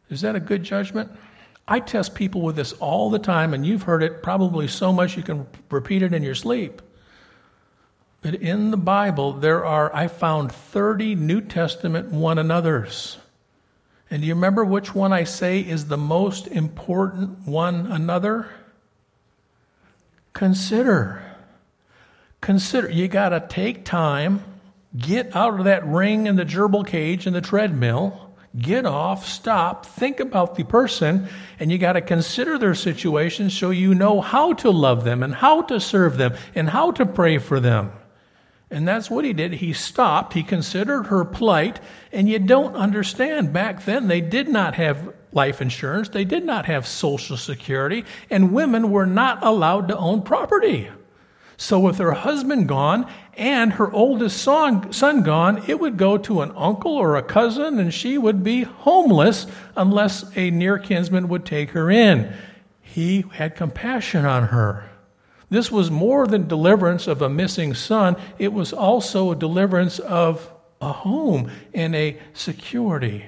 Is 0.10 0.22
that 0.22 0.36
a 0.36 0.42
good 0.42 0.64
judgment? 0.64 1.10
I 1.70 1.80
test 1.80 2.16
people 2.16 2.42
with 2.42 2.58
this 2.58 2.74
all 2.74 3.10
the 3.10 3.20
time, 3.20 3.54
and 3.54 3.66
you've 3.66 3.84
heard 3.84 4.04
it 4.04 4.24
probably 4.24 4.68
so 4.68 4.92
much 4.92 5.16
you 5.16 5.24
can 5.24 5.48
repeat 5.70 6.02
it 6.02 6.14
in 6.14 6.24
your 6.24 6.36
sleep. 6.36 6.82
But 8.22 8.36
in 8.36 8.72
the 8.72 8.78
Bible, 8.78 9.34
there 9.34 9.66
are, 9.66 9.96
I 9.96 10.08
found 10.08 10.52
30 10.52 11.16
New 11.16 11.42
Testament 11.42 12.12
one 12.12 12.38
another's. 12.38 13.18
And 14.12 14.22
do 14.22 14.28
you 14.28 14.34
remember 14.34 14.66
which 14.66 14.94
one 14.94 15.14
I 15.14 15.24
say 15.24 15.60
is 15.60 15.88
the 15.88 15.98
most 15.98 16.48
important 16.48 17.48
one 17.48 17.88
another? 17.88 18.48
Consider. 20.34 21.22
Consider. 22.42 22.90
You 22.90 23.08
got 23.08 23.30
to 23.30 23.46
take 23.48 23.86
time, 23.86 24.44
get 24.98 25.36
out 25.36 25.60
of 25.60 25.66
that 25.66 25.86
ring 25.86 26.28
and 26.28 26.38
the 26.38 26.46
gerbil 26.46 26.86
cage 26.86 27.28
and 27.28 27.36
the 27.36 27.42
treadmill, 27.42 28.32
get 28.58 28.86
off, 28.86 29.28
stop, 29.28 29.86
think 29.86 30.20
about 30.20 30.56
the 30.56 30.64
person, 30.64 31.28
and 31.60 31.72
you 31.72 31.78
got 31.78 31.94
to 31.94 32.02
consider 32.02 32.58
their 32.58 32.74
situation 32.74 33.50
so 33.50 33.70
you 33.70 33.94
know 33.94 34.22
how 34.22 34.54
to 34.54 34.72
love 34.72 35.04
them 35.04 35.22
and 35.22 35.36
how 35.36 35.62
to 35.62 35.80
serve 35.80 36.18
them 36.18 36.34
and 36.56 36.70
how 36.70 36.92
to 36.92 37.06
pray 37.06 37.38
for 37.38 37.60
them. 37.60 37.92
And 38.72 38.88
that's 38.88 39.10
what 39.10 39.26
he 39.26 39.34
did. 39.34 39.54
He 39.54 39.74
stopped, 39.74 40.34
he 40.34 40.44
considered 40.44 41.08
her 41.08 41.26
plight, 41.26 41.80
and 42.12 42.30
you 42.30 42.38
don't 42.38 42.76
understand. 42.76 43.52
Back 43.52 43.86
then, 43.86 44.08
they 44.08 44.22
did 44.22 44.48
not 44.48 44.76
have 44.76 45.14
life 45.32 45.62
insurance, 45.62 46.10
they 46.10 46.26
did 46.26 46.46
not 46.46 46.66
have 46.66 46.88
Social 46.88 47.38
Security, 47.38 48.06
and 48.30 48.54
women 48.54 48.92
were 48.92 49.06
not 49.06 49.44
allowed 49.44 49.88
to 49.88 49.98
own 49.98 50.22
property. 50.22 50.90
So, 51.58 51.80
with 51.80 51.98
her 51.98 52.14
husband 52.14 52.70
gone 52.70 53.12
and 53.34 53.74
her 53.74 53.92
oldest 53.92 54.42
son, 54.42 54.94
son 54.94 55.24
gone, 55.24 55.64
it 55.68 55.80
would 55.80 55.98
go 55.98 56.18
to 56.18 56.42
an 56.42 56.54
uncle 56.56 56.94
or 56.94 57.18
a 57.18 57.24
cousin, 57.24 57.80
and 57.80 57.94
she 57.94 58.18
would 58.18 58.44
be 58.44 58.64
homeless 58.64 59.46
unless 59.76 60.26
a 60.38 60.52
near 60.52 60.78
kinsman 60.78 61.28
would 61.28 61.46
take 61.46 61.72
her 61.72 61.92
in. 61.92 62.34
He 62.82 63.26
had 63.34 63.56
compassion 63.56 64.26
on 64.26 64.48
her. 64.48 64.89
This 65.50 65.72
was 65.72 65.90
more 65.90 66.28
than 66.28 66.48
deliverance 66.48 67.08
of 67.08 67.22
a 67.22 67.30
missing 67.30 67.74
son, 67.74 68.16
it 68.38 68.54
was 68.54 68.72
also 68.72 69.32
a 69.32 69.36
deliverance 69.36 70.00
of 70.00 70.52
a 70.82 70.92
home 70.92 71.52
and 71.74 71.96
a 71.96 72.18
security. 72.34 73.26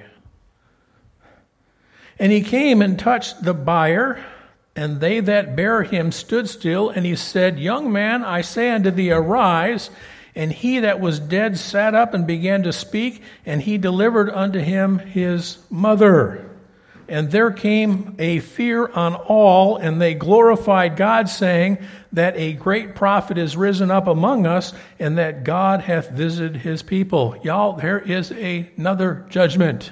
And 2.19 2.31
he 2.31 2.41
came 2.41 2.81
and 2.81 2.99
touched 2.99 3.43
the 3.43 3.53
buyer, 3.53 4.23
and 4.75 4.99
they 4.99 5.19
that 5.21 5.55
bare 5.55 5.83
him 5.83 6.11
stood 6.11 6.47
still, 6.47 6.89
and 6.89 7.05
he 7.05 7.15
said, 7.15 7.57
Young 7.57 7.91
man, 7.91 8.23
I 8.23 8.41
say 8.41 8.69
unto 8.69 8.91
thee, 8.91 9.11
arise. 9.11 9.89
And 10.33 10.51
he 10.51 10.79
that 10.79 11.01
was 11.01 11.19
dead 11.19 11.57
sat 11.57 11.93
up 11.93 12.13
and 12.13 12.25
began 12.25 12.63
to 12.63 12.71
speak, 12.71 13.21
and 13.45 13.61
he 13.61 13.77
delivered 13.77 14.29
unto 14.29 14.59
him 14.59 14.99
his 14.99 15.57
mother. 15.69 16.49
And 17.09 17.29
there 17.31 17.51
came 17.51 18.15
a 18.19 18.39
fear 18.39 18.87
on 18.87 19.15
all, 19.15 19.75
and 19.75 19.99
they 19.99 20.13
glorified 20.13 20.95
God, 20.95 21.27
saying 21.27 21.79
that 22.13 22.35
a 22.35 22.53
great 22.53 22.95
prophet 22.95 23.37
is 23.37 23.55
risen 23.55 23.89
up 23.89 24.07
among 24.07 24.45
us, 24.45 24.73
and 24.99 25.17
that 25.17 25.43
God 25.43 25.81
hath 25.81 26.09
visited 26.09 26.57
his 26.57 26.81
people. 26.81 27.35
Y'all, 27.43 27.73
there 27.73 27.99
is 27.99 28.31
another 28.31 29.25
judgment. 29.29 29.91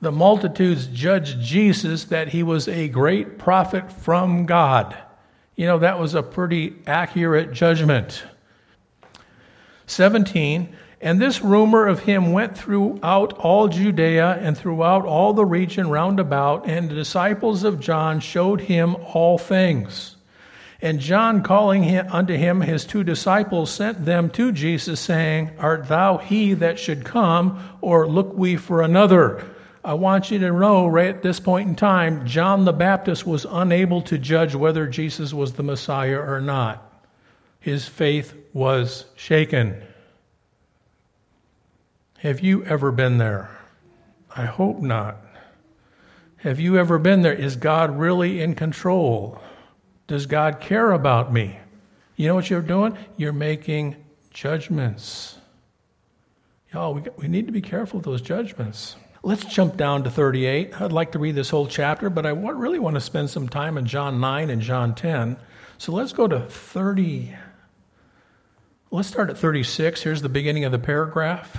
The 0.00 0.12
multitudes 0.12 0.86
judged 0.86 1.40
Jesus 1.40 2.04
that 2.04 2.28
he 2.28 2.42
was 2.42 2.68
a 2.68 2.88
great 2.88 3.38
prophet 3.38 3.90
from 3.92 4.46
God. 4.46 4.96
You 5.56 5.66
know, 5.66 5.78
that 5.78 5.98
was 5.98 6.14
a 6.14 6.22
pretty 6.22 6.74
accurate 6.86 7.52
judgment. 7.52 8.24
17 9.86 10.76
and 11.04 11.20
this 11.20 11.42
rumor 11.42 11.86
of 11.86 12.00
him 12.00 12.32
went 12.32 12.56
throughout 12.56 13.34
all 13.34 13.68
Judea 13.68 14.38
and 14.40 14.56
throughout 14.56 15.04
all 15.04 15.34
the 15.34 15.44
region 15.44 15.90
round 15.90 16.18
about, 16.18 16.66
and 16.66 16.88
the 16.88 16.94
disciples 16.94 17.62
of 17.62 17.78
John 17.78 18.20
showed 18.20 18.62
him 18.62 18.96
all 19.12 19.36
things. 19.36 20.13
And 20.82 21.00
John, 21.00 21.42
calling 21.42 21.82
him, 21.82 22.06
unto 22.10 22.34
him 22.34 22.60
his 22.60 22.84
two 22.84 23.04
disciples, 23.04 23.70
sent 23.70 24.04
them 24.04 24.30
to 24.30 24.52
Jesus, 24.52 25.00
saying, 25.00 25.52
Art 25.58 25.88
thou 25.88 26.18
he 26.18 26.54
that 26.54 26.78
should 26.78 27.04
come, 27.04 27.62
or 27.80 28.08
look 28.08 28.34
we 28.34 28.56
for 28.56 28.82
another? 28.82 29.44
I 29.84 29.94
want 29.94 30.30
you 30.30 30.38
to 30.38 30.50
know 30.50 30.86
right 30.86 31.14
at 31.14 31.22
this 31.22 31.40
point 31.40 31.68
in 31.68 31.76
time, 31.76 32.26
John 32.26 32.64
the 32.64 32.72
Baptist 32.72 33.26
was 33.26 33.46
unable 33.48 34.02
to 34.02 34.18
judge 34.18 34.54
whether 34.54 34.86
Jesus 34.86 35.32
was 35.32 35.52
the 35.52 35.62
Messiah 35.62 36.18
or 36.18 36.40
not. 36.40 36.90
His 37.60 37.86
faith 37.86 38.34
was 38.52 39.04
shaken. 39.14 39.82
Have 42.18 42.40
you 42.40 42.64
ever 42.64 42.90
been 42.90 43.18
there? 43.18 43.50
I 44.34 44.46
hope 44.46 44.80
not. 44.80 45.18
Have 46.38 46.58
you 46.60 46.78
ever 46.78 46.98
been 46.98 47.22
there? 47.22 47.34
Is 47.34 47.56
God 47.56 47.98
really 47.98 48.40
in 48.40 48.54
control? 48.54 49.40
Does 50.06 50.26
God 50.26 50.60
care 50.60 50.92
about 50.92 51.32
me? 51.32 51.58
You 52.16 52.28
know 52.28 52.34
what 52.34 52.50
you're 52.50 52.60
doing? 52.60 52.96
You're 53.16 53.32
making 53.32 53.96
judgments. 54.30 55.38
Y'all, 56.72 56.94
we, 56.94 57.02
we 57.16 57.28
need 57.28 57.46
to 57.46 57.52
be 57.52 57.62
careful 57.62 57.98
of 57.98 58.04
those 58.04 58.20
judgments. 58.20 58.96
Let's 59.22 59.44
jump 59.46 59.76
down 59.76 60.04
to 60.04 60.10
38. 60.10 60.80
I'd 60.80 60.92
like 60.92 61.12
to 61.12 61.18
read 61.18 61.34
this 61.34 61.48
whole 61.48 61.66
chapter, 61.66 62.10
but 62.10 62.26
I 62.26 62.30
really 62.30 62.78
want 62.78 62.94
to 62.94 63.00
spend 63.00 63.30
some 63.30 63.48
time 63.48 63.78
in 63.78 63.86
John 63.86 64.20
9 64.20 64.50
and 64.50 64.60
John 64.60 64.94
10. 64.94 65.38
So 65.78 65.92
let's 65.92 66.12
go 66.12 66.28
to 66.28 66.40
30. 66.40 67.34
Let's 68.90 69.08
start 69.08 69.30
at 69.30 69.38
36. 69.38 70.02
Here's 70.02 70.20
the 70.20 70.28
beginning 70.28 70.64
of 70.64 70.72
the 70.72 70.78
paragraph. 70.78 71.58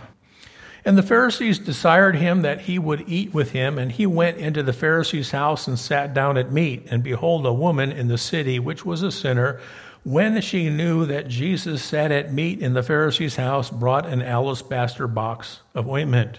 And 0.85 0.95
the 0.95 1.03
Pharisees 1.03 1.57
desired 1.57 2.15
him 2.15 2.43
that 2.43 2.61
he 2.61 2.77
would 2.77 3.09
eat 3.09 3.33
with 3.33 3.51
him, 3.51 3.79
and 3.79 3.91
he 3.91 4.05
went 4.05 4.37
into 4.37 4.61
the 4.61 4.71
Pharisee's 4.71 5.31
house 5.31 5.67
and 5.67 5.79
sat 5.79 6.13
down 6.13 6.37
at 6.37 6.51
meat. 6.51 6.85
And 6.91 7.01
behold, 7.01 7.43
a 7.47 7.53
woman 7.53 7.91
in 7.91 8.07
the 8.07 8.19
city, 8.19 8.59
which 8.59 8.85
was 8.85 9.01
a 9.01 9.11
sinner, 9.11 9.59
when 10.03 10.39
she 10.41 10.69
knew 10.69 11.07
that 11.07 11.27
Jesus 11.27 11.83
sat 11.83 12.11
at 12.11 12.31
meat 12.31 12.59
in 12.59 12.73
the 12.73 12.83
Pharisee's 12.83 13.35
house, 13.35 13.71
brought 13.71 14.05
an 14.05 14.21
alabaster 14.21 15.07
box 15.07 15.61
of 15.73 15.89
ointment, 15.89 16.37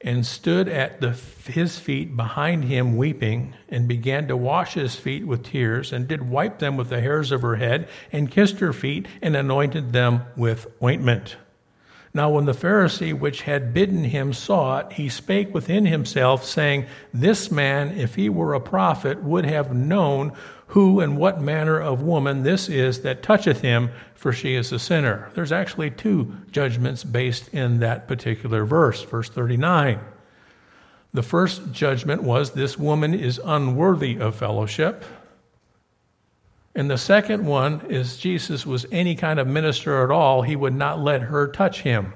and 0.00 0.24
stood 0.24 0.68
at 0.68 1.00
the, 1.00 1.10
his 1.50 1.80
feet 1.80 2.16
behind 2.16 2.62
him, 2.62 2.96
weeping, 2.96 3.54
and 3.68 3.88
began 3.88 4.28
to 4.28 4.36
wash 4.36 4.74
his 4.74 4.94
feet 4.94 5.26
with 5.26 5.42
tears, 5.42 5.92
and 5.92 6.06
did 6.06 6.30
wipe 6.30 6.60
them 6.60 6.76
with 6.76 6.90
the 6.90 7.00
hairs 7.00 7.32
of 7.32 7.42
her 7.42 7.56
head, 7.56 7.88
and 8.12 8.30
kissed 8.30 8.60
her 8.60 8.72
feet, 8.72 9.08
and 9.20 9.34
anointed 9.34 9.92
them 9.92 10.22
with 10.36 10.68
ointment. 10.80 11.36
Now, 12.14 12.28
when 12.28 12.44
the 12.44 12.52
Pharisee 12.52 13.18
which 13.18 13.42
had 13.42 13.72
bidden 13.72 14.04
him 14.04 14.34
saw 14.34 14.78
it, 14.78 14.92
he 14.92 15.08
spake 15.08 15.54
within 15.54 15.86
himself, 15.86 16.44
saying, 16.44 16.86
This 17.14 17.50
man, 17.50 17.96
if 17.98 18.16
he 18.16 18.28
were 18.28 18.52
a 18.52 18.60
prophet, 18.60 19.22
would 19.22 19.46
have 19.46 19.74
known 19.74 20.32
who 20.68 21.00
and 21.00 21.16
what 21.16 21.40
manner 21.40 21.80
of 21.80 22.02
woman 22.02 22.42
this 22.42 22.68
is 22.68 23.00
that 23.00 23.22
toucheth 23.22 23.62
him, 23.62 23.90
for 24.14 24.32
she 24.32 24.54
is 24.54 24.72
a 24.72 24.78
sinner. 24.78 25.30
There's 25.34 25.52
actually 25.52 25.90
two 25.90 26.34
judgments 26.50 27.02
based 27.02 27.48
in 27.48 27.80
that 27.80 28.08
particular 28.08 28.64
verse, 28.66 29.02
verse 29.02 29.30
39. 29.30 29.98
The 31.14 31.22
first 31.22 31.72
judgment 31.72 32.22
was, 32.22 32.50
This 32.50 32.78
woman 32.78 33.14
is 33.14 33.40
unworthy 33.42 34.18
of 34.18 34.34
fellowship. 34.34 35.04
And 36.74 36.90
the 36.90 36.98
second 36.98 37.44
one 37.44 37.82
is 37.88 38.16
Jesus 38.16 38.64
was 38.64 38.86
any 38.90 39.14
kind 39.14 39.38
of 39.38 39.46
minister 39.46 40.02
at 40.04 40.10
all, 40.10 40.42
he 40.42 40.56
would 40.56 40.74
not 40.74 41.00
let 41.00 41.20
her 41.22 41.48
touch 41.48 41.82
him. 41.82 42.14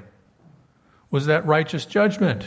Was 1.11 1.27
that 1.27 1.47
righteous 1.47 1.85
judgment? 1.85 2.45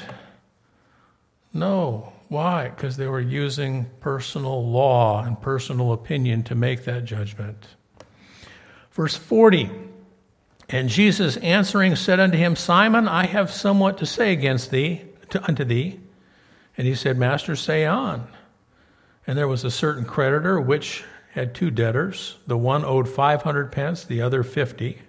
No. 1.53 2.13
Why? 2.29 2.69
Because 2.69 2.95
they 2.95 3.07
were 3.07 3.19
using 3.19 3.89
personal 3.99 4.69
law 4.69 5.23
and 5.23 5.39
personal 5.41 5.93
opinion 5.93 6.43
to 6.43 6.55
make 6.55 6.85
that 6.85 7.05
judgment. 7.05 7.67
Verse 8.91 9.15
40 9.15 9.69
And 10.69 10.89
Jesus 10.89 11.37
answering 11.37 11.95
said 11.95 12.19
unto 12.19 12.37
him, 12.37 12.55
Simon, 12.55 13.07
I 13.07 13.25
have 13.25 13.51
somewhat 13.51 13.97
to 13.99 14.05
say 14.05 14.31
against 14.31 14.69
thee, 14.69 15.01
to, 15.31 15.43
unto 15.43 15.63
thee. 15.63 15.99
And 16.77 16.85
he 16.85 16.95
said, 16.95 17.17
Master, 17.17 17.55
say 17.55 17.85
on. 17.85 18.27
And 19.25 19.37
there 19.37 19.47
was 19.47 19.63
a 19.63 19.71
certain 19.71 20.05
creditor 20.05 20.61
which 20.61 21.03
had 21.39 21.55
two 21.55 21.71
debtors. 21.71 22.37
The 22.47 22.57
one 22.57 22.83
owed 22.83 23.07
500 23.07 23.71
pence, 23.71 24.03
the 24.03 24.21
other 24.21 24.43
50. 24.43 25.01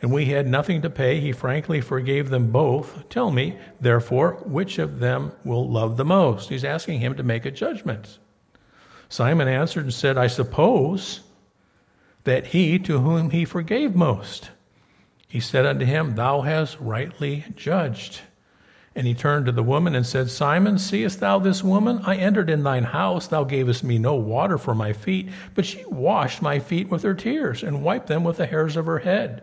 And 0.00 0.12
we 0.12 0.26
had 0.26 0.46
nothing 0.46 0.82
to 0.82 0.90
pay. 0.90 1.18
He 1.18 1.32
frankly 1.32 1.80
forgave 1.80 2.30
them 2.30 2.52
both. 2.52 3.08
Tell 3.08 3.32
me, 3.32 3.58
therefore, 3.80 4.34
which 4.44 4.78
of 4.78 5.00
them 5.00 5.32
will 5.44 5.68
love 5.68 5.96
the 5.96 6.04
most? 6.04 6.50
He's 6.50 6.64
asking 6.64 7.00
him 7.00 7.16
to 7.16 7.24
make 7.24 7.44
a 7.44 7.50
judgment. 7.50 8.18
Simon 9.08 9.48
answered 9.48 9.84
and 9.84 9.94
said, 9.94 10.16
I 10.16 10.28
suppose 10.28 11.20
that 12.24 12.48
he 12.48 12.78
to 12.80 13.00
whom 13.00 13.30
he 13.30 13.44
forgave 13.44 13.96
most. 13.96 14.50
He 15.28 15.40
said 15.40 15.66
unto 15.66 15.84
him, 15.84 16.14
Thou 16.14 16.42
hast 16.42 16.78
rightly 16.78 17.44
judged. 17.56 18.20
And 18.96 19.06
he 19.06 19.12
turned 19.12 19.44
to 19.44 19.52
the 19.52 19.62
woman 19.62 19.94
and 19.94 20.06
said, 20.06 20.30
Simon, 20.30 20.78
seest 20.78 21.20
thou 21.20 21.38
this 21.38 21.62
woman? 21.62 22.00
I 22.04 22.16
entered 22.16 22.48
in 22.48 22.62
thine 22.62 22.84
house. 22.84 23.26
Thou 23.26 23.44
gavest 23.44 23.84
me 23.84 23.98
no 23.98 24.14
water 24.14 24.56
for 24.56 24.74
my 24.74 24.94
feet, 24.94 25.28
but 25.54 25.66
she 25.66 25.84
washed 25.84 26.40
my 26.40 26.58
feet 26.58 26.88
with 26.88 27.02
her 27.02 27.12
tears 27.12 27.62
and 27.62 27.82
wiped 27.82 28.06
them 28.06 28.24
with 28.24 28.38
the 28.38 28.46
hairs 28.46 28.74
of 28.74 28.86
her 28.86 29.00
head. 29.00 29.42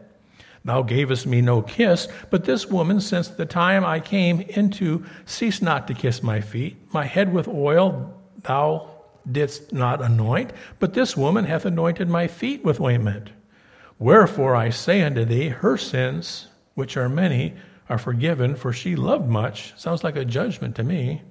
Thou 0.65 0.81
gavest 0.81 1.27
me 1.27 1.39
no 1.39 1.61
kiss, 1.61 2.07
but 2.31 2.45
this 2.45 2.65
woman, 2.65 2.99
since 2.99 3.27
the 3.27 3.45
time 3.45 3.85
I 3.85 3.99
came 3.99 4.41
into, 4.41 5.05
ceased 5.25 5.61
not 5.61 5.87
to 5.87 5.93
kiss 5.93 6.23
my 6.23 6.41
feet. 6.41 6.75
My 6.91 7.05
head 7.05 7.31
with 7.31 7.47
oil 7.47 8.19
thou 8.41 8.89
didst 9.31 9.71
not 9.71 10.01
anoint, 10.01 10.51
but 10.79 10.95
this 10.95 11.15
woman 11.15 11.45
hath 11.45 11.65
anointed 11.65 12.09
my 12.09 12.27
feet 12.27 12.63
with 12.63 12.81
ointment. 12.81 13.29
Wherefore 13.99 14.55
I 14.55 14.71
say 14.71 15.03
unto 15.03 15.25
thee, 15.25 15.49
her 15.49 15.77
sins, 15.77 16.47
which 16.73 16.97
are 16.97 17.07
many, 17.07 17.53
are 17.89 17.97
forgiven, 17.97 18.55
for 18.55 18.73
she 18.73 18.95
loved 18.95 19.29
much. 19.29 19.73
Sounds 19.77 20.03
like 20.03 20.15
a 20.15 20.25
judgment 20.25 20.75
to 20.77 20.83
me. 20.83 21.21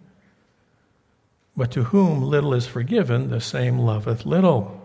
But 1.56 1.70
to 1.72 1.84
whom 1.84 2.22
little 2.22 2.54
is 2.54 2.66
forgiven, 2.66 3.30
the 3.30 3.40
same 3.40 3.78
loveth 3.78 4.24
little. 4.24 4.80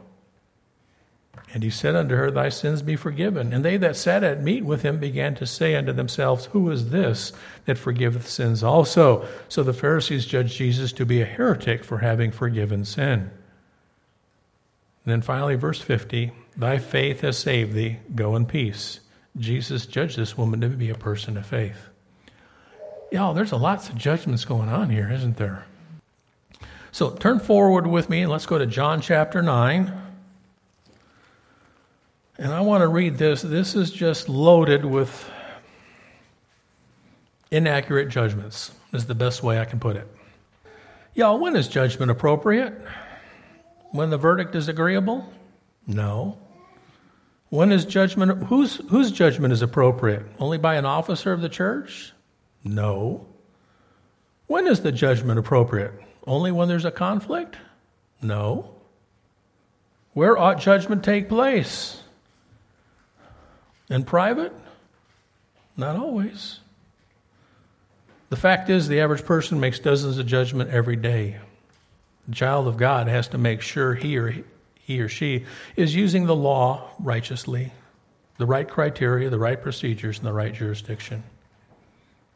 And 1.53 1.63
he 1.63 1.69
said 1.69 1.95
unto 1.95 2.15
her, 2.15 2.29
Thy 2.29 2.49
sins 2.49 2.81
be 2.81 2.95
forgiven. 2.95 3.53
And 3.53 3.63
they 3.63 3.77
that 3.77 3.95
sat 3.95 4.23
at 4.23 4.43
meat 4.43 4.65
with 4.65 4.81
him 4.81 4.99
began 4.99 5.33
to 5.35 5.45
say 5.45 5.75
unto 5.75 5.93
themselves, 5.93 6.45
Who 6.47 6.69
is 6.71 6.89
this 6.89 7.31
that 7.65 7.77
forgiveth 7.77 8.27
sins 8.27 8.63
also? 8.63 9.25
So 9.47 9.63
the 9.63 9.73
Pharisees 9.73 10.25
judged 10.25 10.57
Jesus 10.57 10.91
to 10.93 11.05
be 11.05 11.21
a 11.21 11.25
heretic 11.25 11.83
for 11.83 11.99
having 11.99 12.31
forgiven 12.31 12.83
sin. 12.83 13.31
And 15.05 15.13
then 15.13 15.21
finally, 15.21 15.55
verse 15.55 15.79
50 15.79 16.31
Thy 16.57 16.79
faith 16.79 17.21
has 17.21 17.37
saved 17.37 17.73
thee. 17.73 17.99
Go 18.13 18.35
in 18.35 18.45
peace. 18.45 18.99
Jesus 19.37 19.85
judged 19.85 20.17
this 20.17 20.37
woman 20.37 20.61
to 20.61 20.69
be 20.69 20.89
a 20.89 20.95
person 20.95 21.37
of 21.37 21.45
faith. 21.45 21.77
Y'all, 23.11 23.33
there's 23.33 23.51
a 23.51 23.57
lots 23.57 23.89
of 23.89 23.95
judgments 23.95 24.45
going 24.45 24.69
on 24.69 24.89
here, 24.89 25.09
isn't 25.11 25.37
there? 25.37 25.65
So 26.91 27.11
turn 27.11 27.39
forward 27.39 27.87
with 27.87 28.09
me 28.09 28.21
and 28.21 28.31
let's 28.31 28.45
go 28.45 28.57
to 28.57 28.65
John 28.65 29.01
chapter 29.01 29.41
9. 29.41 29.93
And 32.39 32.51
I 32.51 32.61
want 32.61 32.81
to 32.81 32.87
read 32.87 33.17
this. 33.17 33.41
This 33.41 33.75
is 33.75 33.91
just 33.91 34.29
loaded 34.29 34.85
with 34.85 35.29
inaccurate 37.49 38.09
judgments, 38.09 38.71
is 38.93 39.05
the 39.05 39.15
best 39.15 39.41
way 39.41 39.59
I 39.59 39.65
can 39.65 39.79
put 39.79 39.95
it. 39.95 40.07
Y'all, 41.13 41.39
when 41.39 41.55
is 41.55 41.67
judgment 41.67 42.11
appropriate? 42.11 42.73
When 43.91 44.09
the 44.09 44.17
verdict 44.17 44.53
is 44.53 44.67
agreeable? 44.67 45.31
No. 45.87 46.37
When 47.49 47.71
is 47.71 47.85
judgment, 47.85 48.43
whose, 48.43 48.75
whose 48.89 49.11
judgment 49.11 49.53
is 49.53 49.61
appropriate? 49.61 50.25
Only 50.39 50.57
by 50.57 50.75
an 50.75 50.85
officer 50.85 51.31
of 51.31 51.41
the 51.41 51.49
church? 51.49 52.13
No. 52.63 53.25
When 54.47 54.67
is 54.67 54.81
the 54.81 54.91
judgment 54.91 55.39
appropriate? 55.39 55.93
Only 56.25 56.51
when 56.51 56.67
there's 56.67 56.85
a 56.85 56.91
conflict? 56.91 57.55
No. 58.21 58.75
Where 60.13 60.37
ought 60.37 60.59
judgment 60.59 61.03
take 61.03 61.29
place? 61.29 62.01
In 63.89 64.03
private? 64.03 64.51
Not 65.77 65.95
always. 65.95 66.59
The 68.29 68.35
fact 68.35 68.69
is, 68.69 68.87
the 68.87 68.99
average 68.99 69.23
person 69.23 69.59
makes 69.59 69.79
dozens 69.79 70.17
of 70.17 70.25
judgments 70.25 70.73
every 70.73 70.97
day. 70.97 71.37
The 72.27 72.35
child 72.35 72.67
of 72.67 72.75
God 72.75 73.07
has 73.07 73.29
to 73.29 73.37
make 73.37 73.61
sure 73.61 73.93
he 73.93 74.17
or 74.17 74.33
he 74.87 75.01
or 75.01 75.09
she 75.09 75.43
is 75.75 75.93
using 75.93 76.27
the 76.27 76.35
law 76.35 76.89
righteously, 76.97 77.73
the 78.37 78.45
right 78.45 78.69
criteria, 78.69 79.29
the 79.29 79.37
right 79.37 79.61
procedures, 79.61 80.17
and 80.17 80.25
the 80.25 80.31
right 80.31 80.53
jurisdiction. 80.53 81.21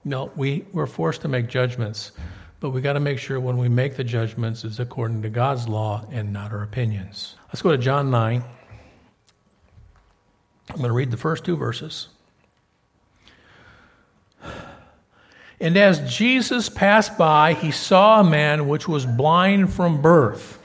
No, 0.03 0.33
we, 0.35 0.65
we're 0.73 0.85
forced 0.85 1.21
to 1.21 1.29
make 1.29 1.47
judgments, 1.47 2.11
but 2.59 2.71
we 2.71 2.81
got 2.81 2.93
to 2.93 2.99
make 2.99 3.19
sure 3.19 3.39
when 3.39 3.57
we 3.57 3.69
make 3.69 3.95
the 3.95 4.03
judgments 4.03 4.65
it's 4.65 4.79
according 4.79 5.21
to 5.21 5.29
God's 5.29 5.69
law 5.69 6.05
and 6.11 6.33
not 6.33 6.51
our 6.51 6.61
opinions. 6.61 7.35
Let's 7.47 7.61
go 7.61 7.71
to 7.71 7.77
John 7.77 8.11
9. 8.11 8.43
I'm 10.71 10.75
going 10.75 10.89
to 10.89 10.93
read 10.93 11.09
the 11.09 11.15
first 11.15 11.45
two 11.45 11.55
verses. 11.55 12.09
And 15.61 15.77
as 15.77 16.13
Jesus 16.13 16.67
passed 16.67 17.17
by, 17.17 17.53
he 17.53 17.71
saw 17.71 18.19
a 18.19 18.25
man 18.25 18.67
which 18.67 18.89
was 18.89 19.05
blind 19.05 19.71
from 19.71 20.01
birth. 20.01 20.60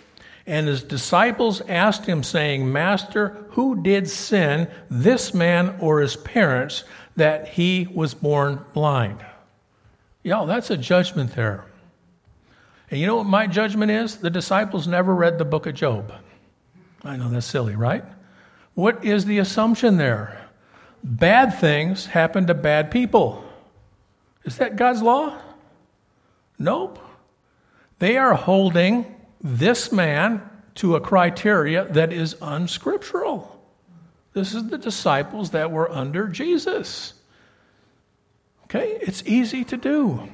And 0.46 0.68
his 0.68 0.84
disciples 0.84 1.60
asked 1.62 2.06
him, 2.06 2.22
saying, 2.22 2.70
Master, 2.70 3.46
who 3.50 3.82
did 3.82 4.08
sin, 4.08 4.68
this 4.88 5.34
man 5.34 5.74
or 5.80 6.00
his 6.00 6.14
parents, 6.14 6.84
that 7.16 7.48
he 7.48 7.88
was 7.92 8.14
born 8.14 8.64
blind? 8.72 9.24
Y'all, 10.22 10.46
that's 10.46 10.70
a 10.70 10.76
judgment 10.76 11.34
there. 11.34 11.64
And 12.90 13.00
you 13.00 13.06
know 13.06 13.16
what 13.16 13.26
my 13.26 13.48
judgment 13.48 13.90
is? 13.90 14.16
The 14.18 14.30
disciples 14.30 14.86
never 14.86 15.14
read 15.14 15.38
the 15.38 15.44
book 15.44 15.66
of 15.66 15.74
Job. 15.74 16.12
I 17.02 17.16
know 17.16 17.28
that's 17.28 17.46
silly, 17.46 17.74
right? 17.74 18.04
What 18.74 19.04
is 19.04 19.24
the 19.24 19.38
assumption 19.38 19.96
there? 19.96 20.46
Bad 21.02 21.58
things 21.58 22.06
happen 22.06 22.46
to 22.46 22.54
bad 22.54 22.90
people. 22.90 23.44
Is 24.44 24.58
that 24.58 24.76
God's 24.76 25.02
law? 25.02 25.36
Nope. 26.58 27.00
They 27.98 28.16
are 28.16 28.34
holding 28.34 29.15
this 29.40 29.92
man 29.92 30.42
to 30.76 30.96
a 30.96 31.00
criteria 31.00 31.84
that 31.84 32.12
is 32.12 32.36
unscriptural. 32.40 33.52
This 34.32 34.54
is 34.54 34.68
the 34.68 34.78
disciples 34.78 35.50
that 35.50 35.70
were 35.70 35.90
under 35.90 36.28
Jesus. 36.28 37.14
Okay, 38.64 38.98
it's 39.00 39.22
easy 39.24 39.64
to 39.64 39.76
do. 39.76 40.28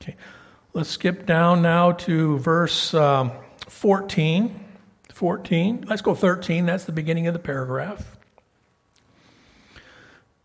Okay, 0.00 0.16
let's 0.72 0.88
skip 0.88 1.26
down 1.26 1.60
now 1.60 1.92
to 1.92 2.38
verse 2.38 2.94
um, 2.94 3.32
14. 3.68 4.64
14. 5.12 5.86
Let's 5.88 6.02
go 6.02 6.14
13. 6.14 6.66
That's 6.66 6.84
the 6.84 6.92
beginning 6.92 7.26
of 7.26 7.32
the 7.32 7.40
paragraph. 7.40 8.16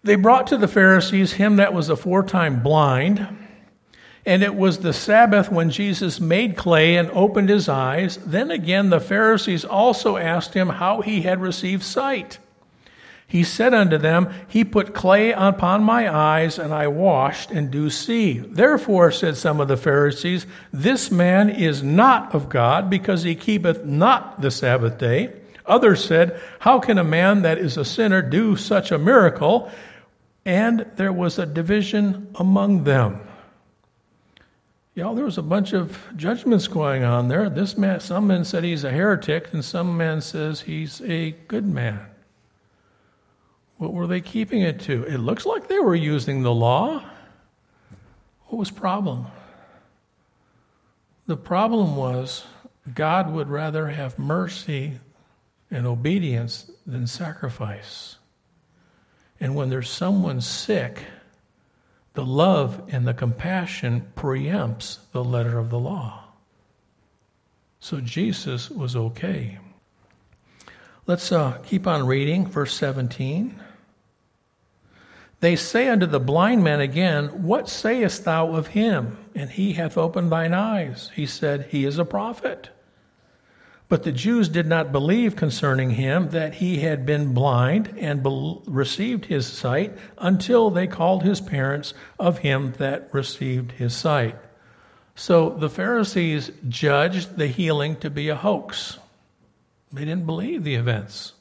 They 0.03 0.15
brought 0.15 0.47
to 0.47 0.57
the 0.57 0.67
Pharisees 0.67 1.33
him 1.33 1.57
that 1.57 1.73
was 1.73 1.89
aforetime 1.89 2.63
blind 2.63 3.27
and 4.25 4.43
it 4.43 4.55
was 4.55 4.79
the 4.79 4.93
Sabbath 4.93 5.51
when 5.51 5.71
Jesus 5.71 6.19
made 6.19 6.55
clay 6.55 6.95
and 6.95 7.09
opened 7.11 7.49
his 7.49 7.67
eyes. 7.67 8.17
Then 8.17 8.51
again, 8.51 8.89
the 8.89 8.99
Pharisees 8.99 9.65
also 9.65 10.17
asked 10.17 10.53
him 10.53 10.69
how 10.69 11.01
he 11.01 11.21
had 11.21 11.41
received 11.41 11.83
sight. 11.83 12.37
He 13.31 13.43
said 13.43 13.73
unto 13.73 13.97
them, 13.97 14.31
He 14.49 14.65
put 14.65 14.93
clay 14.93 15.31
upon 15.31 15.83
my 15.83 16.13
eyes, 16.13 16.59
and 16.59 16.73
I 16.73 16.87
washed, 16.87 17.49
and 17.49 17.71
do 17.71 17.89
see. 17.89 18.39
Therefore, 18.39 19.09
said 19.09 19.37
some 19.37 19.61
of 19.61 19.69
the 19.69 19.77
Pharisees, 19.77 20.45
This 20.73 21.09
man 21.09 21.49
is 21.49 21.81
not 21.81 22.35
of 22.35 22.49
God, 22.49 22.89
because 22.89 23.23
he 23.23 23.35
keepeth 23.35 23.85
not 23.85 24.41
the 24.41 24.51
Sabbath 24.51 24.97
day. 24.97 25.31
Others 25.65 26.03
said, 26.03 26.41
How 26.59 26.79
can 26.79 26.97
a 26.97 27.05
man 27.05 27.43
that 27.43 27.57
is 27.57 27.77
a 27.77 27.85
sinner 27.85 28.21
do 28.21 28.57
such 28.57 28.91
a 28.91 28.97
miracle? 28.97 29.71
And 30.43 30.85
there 30.97 31.13
was 31.13 31.39
a 31.39 31.45
division 31.45 32.31
among 32.35 32.83
them. 32.83 33.21
Y'all, 34.93 35.15
there 35.15 35.23
was 35.23 35.37
a 35.37 35.43
bunch 35.43 35.71
of 35.71 35.97
judgments 36.17 36.67
going 36.67 37.03
on 37.03 37.29
there. 37.29 37.49
This 37.49 37.77
man, 37.77 38.01
some 38.01 38.27
men 38.27 38.43
said 38.43 38.65
he's 38.65 38.83
a 38.83 38.91
heretic, 38.91 39.53
and 39.53 39.63
some 39.63 39.95
man 39.95 40.19
says 40.19 40.59
he's 40.59 41.01
a 41.01 41.31
good 41.47 41.65
man. 41.65 42.05
What 43.77 43.93
were 43.93 44.05
they 44.05 44.19
keeping 44.19 44.61
it 44.61 44.81
to? 44.81 45.03
It 45.05 45.19
looks 45.19 45.45
like 45.45 45.67
they 45.67 45.79
were 45.79 45.95
using 45.95 46.43
the 46.43 46.53
law. 46.53 47.03
What 48.47 48.59
was 48.59 48.69
problem? 48.69 49.27
The 51.25 51.37
problem 51.37 51.95
was 51.95 52.43
God 52.93 53.31
would 53.31 53.47
rather 53.47 53.87
have 53.87 54.19
mercy 54.19 54.99
and 55.71 55.87
obedience 55.87 56.69
than 56.85 57.07
sacrifice. 57.07 58.17
And 59.39 59.55
when 59.55 59.69
there's 59.69 59.89
someone 59.89 60.41
sick, 60.41 61.05
the 62.13 62.25
love 62.25 62.81
and 62.89 63.07
the 63.07 63.13
compassion 63.13 64.11
preempts 64.15 64.99
the 65.11 65.23
letter 65.23 65.57
of 65.57 65.69
the 65.69 65.79
law. 65.79 66.23
So 67.79 67.99
Jesus 68.01 68.69
was 68.69 68.95
okay. 68.95 69.57
Let's 71.07 71.31
uh, 71.31 71.57
keep 71.65 71.87
on 71.87 72.05
reading, 72.05 72.45
verse 72.45 72.73
17. 72.75 73.59
They 75.39 75.55
say 75.55 75.89
unto 75.89 76.05
the 76.05 76.19
blind 76.19 76.63
man 76.63 76.79
again, 76.81 77.43
What 77.43 77.67
sayest 77.67 78.25
thou 78.25 78.53
of 78.53 78.67
him? 78.67 79.17
And 79.33 79.49
he 79.49 79.73
hath 79.73 79.97
opened 79.97 80.31
thine 80.31 80.53
eyes. 80.53 81.09
He 81.15 81.25
said, 81.25 81.67
He 81.71 81.85
is 81.85 81.97
a 81.97 82.05
prophet. 82.05 82.69
But 83.91 84.03
the 84.03 84.13
Jews 84.13 84.47
did 84.47 84.67
not 84.67 84.93
believe 84.93 85.35
concerning 85.35 85.89
him 85.89 86.29
that 86.29 86.53
he 86.53 86.77
had 86.77 87.05
been 87.05 87.33
blind 87.33 87.93
and 87.97 88.23
be- 88.23 88.61
received 88.65 89.25
his 89.25 89.45
sight 89.45 89.97
until 90.17 90.69
they 90.69 90.87
called 90.87 91.23
his 91.23 91.41
parents 91.41 91.93
of 92.17 92.37
him 92.37 92.71
that 92.77 93.13
received 93.13 93.73
his 93.73 93.93
sight. 93.93 94.37
So 95.15 95.49
the 95.49 95.69
Pharisees 95.69 96.51
judged 96.69 97.35
the 97.35 97.47
healing 97.47 97.97
to 97.97 98.09
be 98.09 98.29
a 98.29 98.35
hoax. 98.37 98.97
They 99.91 100.05
didn't 100.05 100.25
believe 100.25 100.63
the 100.63 100.75
events. 100.75 101.33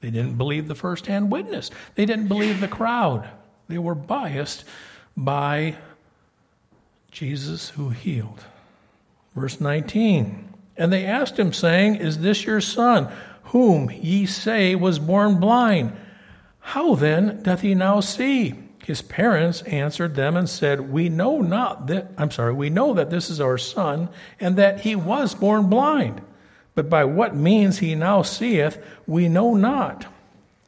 They 0.00 0.08
didn't 0.08 0.38
believe 0.38 0.68
the 0.68 0.74
firsthand 0.74 1.30
witness. 1.30 1.70
They 1.94 2.06
didn't 2.06 2.28
believe 2.28 2.62
the 2.62 2.68
crowd. 2.68 3.28
They 3.68 3.76
were 3.76 3.94
biased 3.94 4.64
by 5.14 5.76
Jesus 7.10 7.68
who 7.68 7.90
healed. 7.90 8.42
Verse 9.34 9.60
19. 9.60 10.51
And 10.76 10.92
they 10.92 11.04
asked 11.04 11.38
him, 11.38 11.52
saying, 11.52 11.96
Is 11.96 12.18
this 12.18 12.44
your 12.44 12.60
son, 12.60 13.12
whom 13.44 13.90
ye 13.90 14.26
say 14.26 14.74
was 14.74 14.98
born 14.98 15.38
blind? 15.38 15.92
How 16.60 16.94
then 16.94 17.42
doth 17.42 17.60
he 17.60 17.74
now 17.74 18.00
see? 18.00 18.54
His 18.84 19.02
parents 19.02 19.62
answered 19.62 20.14
them 20.14 20.36
and 20.36 20.48
said, 20.48 20.92
We 20.92 21.08
know 21.08 21.40
not 21.40 21.86
that, 21.86 22.10
I'm 22.18 22.30
sorry, 22.30 22.52
we 22.52 22.70
know 22.70 22.94
that 22.94 23.10
this 23.10 23.30
is 23.30 23.40
our 23.40 23.58
son, 23.58 24.08
and 24.40 24.56
that 24.56 24.80
he 24.80 24.96
was 24.96 25.34
born 25.34 25.68
blind. 25.68 26.20
But 26.74 26.88
by 26.88 27.04
what 27.04 27.36
means 27.36 27.78
he 27.78 27.94
now 27.94 28.22
seeth, 28.22 28.82
we 29.06 29.28
know 29.28 29.54
not. 29.54 30.06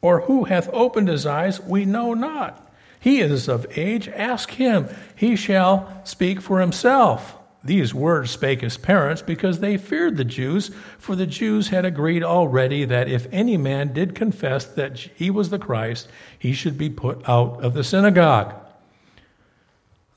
Or 0.02 0.20
who 0.22 0.44
hath 0.44 0.68
opened 0.72 1.08
his 1.08 1.26
eyes, 1.26 1.60
we 1.60 1.86
know 1.86 2.14
not. 2.14 2.60
He 3.00 3.20
is 3.20 3.48
of 3.48 3.66
age, 3.76 4.08
ask 4.08 4.50
him. 4.50 4.88
He 5.16 5.34
shall 5.34 6.02
speak 6.04 6.40
for 6.40 6.60
himself. 6.60 7.36
These 7.64 7.94
words 7.94 8.30
spake 8.30 8.60
his 8.60 8.76
parents 8.76 9.22
because 9.22 9.58
they 9.58 9.78
feared 9.78 10.18
the 10.18 10.24
Jews, 10.24 10.70
for 10.98 11.16
the 11.16 11.26
Jews 11.26 11.68
had 11.68 11.86
agreed 11.86 12.22
already 12.22 12.84
that 12.84 13.08
if 13.08 13.26
any 13.32 13.56
man 13.56 13.94
did 13.94 14.14
confess 14.14 14.66
that 14.66 14.98
he 14.98 15.30
was 15.30 15.48
the 15.48 15.58
Christ, 15.58 16.08
he 16.38 16.52
should 16.52 16.76
be 16.76 16.90
put 16.90 17.26
out 17.26 17.64
of 17.64 17.72
the 17.72 17.82
synagogue. 17.82 18.54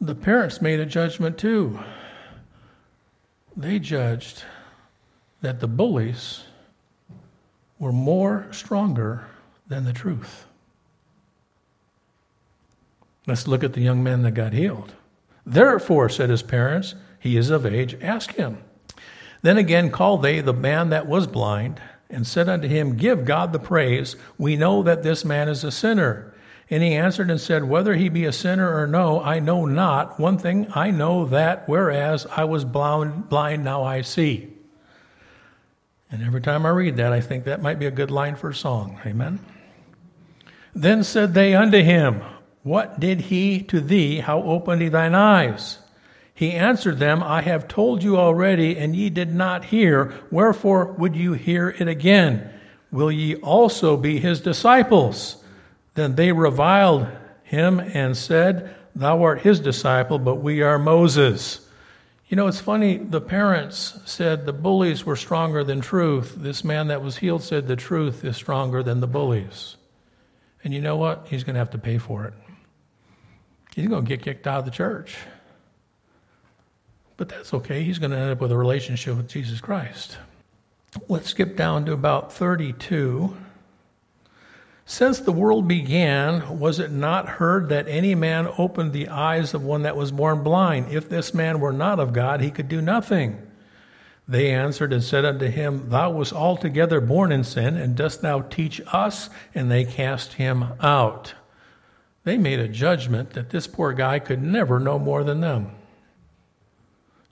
The 0.02 0.14
parents 0.14 0.62
made 0.62 0.82
a 0.82 0.86
judgment 0.86 1.38
too. 1.38 1.80
They 3.56 3.80
judged 3.80 4.44
that 5.42 5.62
the 5.62 5.68
bullies 5.68 6.44
were 7.80 7.94
more 7.94 8.48
stronger 8.52 9.26
than 9.68 9.86
the 9.86 9.94
truth. 9.94 10.46
Let's 13.26 13.48
look 13.48 13.64
at 13.64 13.74
the 13.74 13.82
young 13.82 14.04
man 14.04 14.22
that 14.24 14.32
got 14.32 14.54
healed. 14.54 14.94
Therefore, 15.46 16.10
said 16.10 16.30
his 16.30 16.44
parents, 16.44 16.96
he 17.20 17.38
is 17.38 17.50
of 17.50 17.66
age, 17.66 17.98
ask 18.02 18.34
him. 18.34 18.64
Then 19.42 19.58
again 19.58 19.92
called 19.92 20.22
they 20.22 20.42
the 20.42 20.54
man 20.54 20.90
that 20.90 21.08
was 21.08 21.28
blind, 21.28 21.82
and 22.10 22.26
said 22.26 22.50
unto 22.50 22.68
him, 22.68 22.98
Give 22.98 23.26
God 23.26 23.52
the 23.52 23.60
praise. 23.60 24.16
We 24.38 24.56
know 24.56 24.84
that 24.84 25.04
this 25.04 25.26
man 25.26 25.50
is 25.50 25.64
a 25.64 25.72
sinner. 25.72 26.34
And 26.70 26.84
he 26.84 26.94
answered 26.94 27.30
and 27.30 27.40
said, 27.40 27.64
Whether 27.64 27.96
he 27.96 28.10
be 28.10 28.26
a 28.26 28.32
sinner 28.32 28.78
or 28.78 28.88
no, 28.88 29.22
I 29.22 29.40
know 29.40 29.66
not. 29.66 30.20
One 30.20 30.38
thing 30.38 30.68
I 30.74 30.92
know 30.92 31.26
that, 31.26 31.68
whereas 31.68 32.26
I 32.26 32.44
was 32.44 32.66
blind, 32.66 33.30
blind 33.30 33.64
now 33.64 33.84
I 33.84 34.02
see. 34.02 34.54
And 36.12 36.24
every 36.24 36.42
time 36.42 36.66
I 36.66 36.70
read 36.70 36.98
that, 36.98 37.14
I 37.14 37.22
think 37.22 37.46
that 37.46 37.62
might 37.62 37.80
be 37.80 37.86
a 37.86 37.92
good 37.92 38.12
line 38.12 38.36
for 38.36 38.50
a 38.50 38.56
song. 38.56 39.00
Amen. 39.06 39.40
Then 40.74 41.04
said 41.04 41.34
they 41.34 41.56
unto 41.56 41.82
him, 41.82 42.22
What 42.64 43.00
did 43.00 43.22
he 43.22 43.62
to 43.64 43.82
thee? 43.82 44.20
How 44.20 44.42
opened 44.44 44.82
he 44.82 44.90
thine 44.90 45.16
eyes? 45.16 45.80
He 46.38 46.52
answered 46.52 47.00
them, 47.00 47.24
I 47.24 47.42
have 47.42 47.68
told 47.68 48.04
you 48.04 48.18
already, 48.18 48.78
and 48.78 48.96
ye 48.96 49.10
did 49.10 49.34
not 49.34 49.66
hear. 49.66 50.14
Wherefore 50.30 50.94
would 50.94 51.16
you 51.16 51.34
hear 51.34 51.70
it 51.70 51.88
again? 51.88 52.54
Will 52.92 53.12
ye 53.12 53.38
also 53.38 53.98
be 53.98 54.20
his 54.20 54.40
disciples? 54.40 55.44
Then 55.96 56.14
they 56.14 56.32
reviled 56.32 57.08
him 57.42 57.80
and 57.80 58.16
said, 58.16 58.76
Thou 58.96 59.24
art 59.24 59.42
his 59.42 59.60
disciple, 59.60 60.20
but 60.20 60.36
we 60.36 60.62
are 60.62 60.78
Moses. 60.78 61.68
You 62.28 62.38
know, 62.38 62.46
it's 62.46 62.62
funny, 62.62 62.98
the 62.98 63.20
parents 63.20 64.00
said 64.06 64.46
the 64.46 64.54
bullies 64.54 65.04
were 65.04 65.16
stronger 65.16 65.64
than 65.64 65.82
truth. 65.82 66.36
This 66.38 66.64
man 66.64 66.90
that 66.90 67.02
was 67.02 67.18
healed 67.18 67.42
said 67.42 67.68
the 67.68 67.76
truth 67.76 68.24
is 68.24 68.36
stronger 68.36 68.84
than 68.84 69.00
the 69.00 69.08
bullies. 69.08 69.76
And 70.64 70.72
you 70.72 70.82
know 70.82 70.98
what? 70.98 71.26
He's 71.28 71.44
going 71.44 71.56
to 71.56 71.60
have 71.60 71.72
to 71.72 71.80
pay 71.80 71.98
for 71.98 72.26
it. 72.26 72.36
He's 73.76 73.88
going 73.88 74.06
to 74.06 74.08
get 74.08 74.22
kicked 74.22 74.46
out 74.46 74.60
of 74.60 74.66
the 74.66 74.72
church. 74.72 75.18
But 77.18 77.30
that's 77.30 77.54
okay. 77.54 77.84
He's 77.84 78.00
going 78.00 78.12
to 78.12 78.18
end 78.18 78.32
up 78.32 78.40
with 78.40 78.52
a 78.52 78.58
relationship 78.58 79.18
with 79.18 79.28
Jesus 79.28 79.60
Christ. 79.60 80.18
Let's 81.10 81.30
skip 81.30 81.56
down 81.56 81.86
to 81.86 81.94
about 81.94 82.32
32. 82.32 83.36
Since 84.86 85.20
the 85.20 85.34
world 85.34 85.68
began, 85.68 86.60
was 86.60 86.80
it 86.80 86.92
not 86.92 87.28
heard 87.28 87.70
that 87.70 87.90
any 87.90 88.16
man 88.16 88.48
opened 88.58 88.94
the 88.94 89.10
eyes 89.10 89.54
of 89.54 89.64
one 89.64 89.82
that 89.82 89.98
was 89.98 90.12
born 90.12 90.44
blind? 90.44 90.94
If 90.94 91.10
this 91.10 91.34
man 91.34 91.60
were 91.60 91.74
not 91.74 92.00
of 92.00 92.14
God, 92.14 92.40
he 92.40 92.52
could 92.52 92.70
do 92.70 92.82
nothing. 92.82 93.42
They 94.30 94.52
answered 94.52 94.94
and 94.94 95.04
said 95.04 95.26
unto 95.26 95.48
him, 95.48 95.90
Thou 95.90 96.12
wast 96.12 96.34
altogether 96.34 97.02
born 97.02 97.32
in 97.32 97.44
sin, 97.44 97.76
and 97.76 97.96
dost 97.96 98.22
thou 98.22 98.42
teach 98.42 98.82
us? 98.88 99.30
And 99.56 99.70
they 99.70 99.84
cast 99.84 100.34
him 100.34 100.66
out. 100.80 101.34
They 102.24 102.38
made 102.38 102.60
a 102.60 102.68
judgment 102.68 103.32
that 103.32 103.50
this 103.50 103.68
poor 103.68 103.94
guy 103.94 104.20
could 104.20 104.42
never 104.42 104.80
know 104.80 105.00
more 105.00 105.24
than 105.24 105.42
them. 105.42 105.72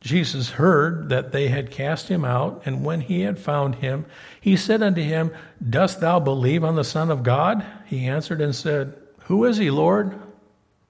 Jesus 0.05 0.51
heard 0.51 1.09
that 1.09 1.31
they 1.31 1.47
had 1.47 1.71
cast 1.71 2.09
him 2.09 2.23
out, 2.23 2.61
and 2.63 2.85
when 2.85 3.01
he 3.01 3.21
had 3.21 3.39
found 3.39 3.73
him, 3.73 4.05
he 4.39 4.55
said 4.55 4.83
unto 4.83 5.01
him, 5.01 5.31
Dost 5.67 5.99
thou 5.99 6.19
believe 6.19 6.63
on 6.63 6.75
the 6.75 6.83
Son 6.83 7.09
of 7.09 7.23
God? 7.23 7.65
He 7.87 8.05
answered 8.05 8.39
and 8.39 8.53
said, 8.53 8.93
Who 9.23 9.45
is 9.45 9.57
he, 9.57 9.71
Lord? 9.71 10.21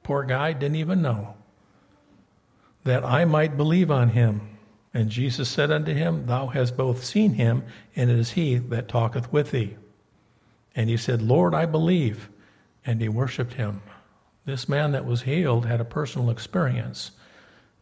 Poor 0.04 0.24
guy 0.24 0.52
didn't 0.52 0.76
even 0.76 1.02
know. 1.02 1.34
That 2.84 3.06
I 3.06 3.24
might 3.24 3.56
believe 3.56 3.90
on 3.90 4.10
him. 4.10 4.58
And 4.94 5.10
Jesus 5.10 5.48
said 5.48 5.72
unto 5.72 5.94
him, 5.94 6.26
Thou 6.26 6.48
hast 6.48 6.76
both 6.76 7.06
seen 7.06 7.36
him, 7.36 7.64
and 7.96 8.12
it 8.12 8.20
is 8.20 8.32
he 8.32 8.58
that 8.58 8.90
talketh 8.90 9.32
with 9.32 9.52
thee. 9.52 9.78
And 10.76 10.90
he 10.90 10.98
said, 10.98 11.22
Lord, 11.22 11.56
I 11.56 11.66
believe. 11.66 12.30
And 12.86 13.00
he 13.00 13.08
worshiped 13.08 13.54
him. 13.54 13.82
This 14.44 14.68
man 14.68 14.92
that 14.92 15.06
was 15.06 15.22
healed 15.22 15.66
had 15.66 15.80
a 15.80 15.86
personal 15.86 16.30
experience 16.30 17.12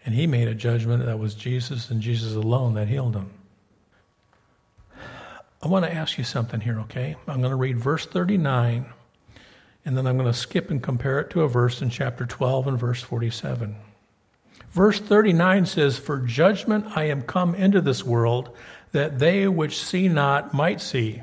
and 0.06 0.14
he 0.14 0.28
made 0.28 0.48
a 0.48 0.56
judgment 0.56 1.06
that 1.06 1.20
was 1.20 1.34
Jesus 1.34 1.90
and 1.90 2.02
Jesus 2.02 2.36
alone 2.36 2.74
that 2.74 2.88
healed 2.88 3.16
him. 3.16 3.32
I 5.62 5.68
want 5.68 5.86
to 5.86 5.94
ask 5.94 6.18
you 6.18 6.26
something 6.26 6.60
here, 6.60 6.80
okay? 6.82 7.16
I'm 7.26 7.40
going 7.40 7.52
to 7.52 7.56
read 7.56 7.80
verse 7.80 8.06
39, 8.06 8.86
and 9.86 9.98
then 9.98 10.06
I'm 10.06 10.18
going 10.18 10.32
to 10.32 10.38
skip 10.38 10.70
and 10.70 10.84
compare 10.84 11.20
it 11.22 11.30
to 11.32 11.44
a 11.44 11.48
verse 11.48 11.82
in 11.82 11.90
chapter 11.90 12.26
12 12.26 12.68
and 12.68 12.78
verse 12.78 13.02
47. 13.02 13.78
Verse 14.72 15.00
39 15.00 15.66
says, 15.66 15.98
For 15.98 16.20
judgment 16.20 16.98
I 16.98 17.06
am 17.06 17.22
come 17.22 17.56
into 17.56 17.80
this 17.80 18.04
world, 18.04 18.50
that 18.92 19.20
they 19.20 19.48
which 19.48 19.82
see 19.82 20.10
not 20.10 20.54
might 20.54 20.82
see. 20.82 21.22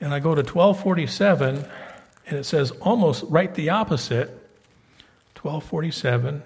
And 0.00 0.12
I 0.12 0.18
go 0.18 0.34
to 0.34 0.42
1247, 0.42 1.64
and 2.26 2.38
it 2.38 2.44
says 2.44 2.72
almost 2.80 3.24
right 3.28 3.54
the 3.54 3.70
opposite. 3.70 4.28
1247 5.40 6.42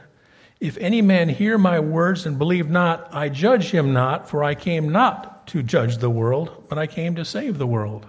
if 0.61 0.77
any 0.79 1.03
man 1.03 1.29
hear 1.29 1.59
my 1.59 1.81
words 1.81 2.27
and 2.27 2.38
believe 2.38 2.71
not, 2.71 3.12
I 3.12 3.29
judge 3.29 3.71
him 3.71 3.93
not, 3.93 4.29
for 4.29 4.43
I 4.43 4.55
came 4.55 4.90
not 4.90 5.47
to 5.49 5.62
judge 5.62 5.99
the 5.99 6.11
world, 6.11 6.64
but 6.69 6.79
I 6.79 6.87
came 6.87 7.14
to 7.17 7.25
save 7.25 7.59
the 7.59 7.67
world. 7.67 8.07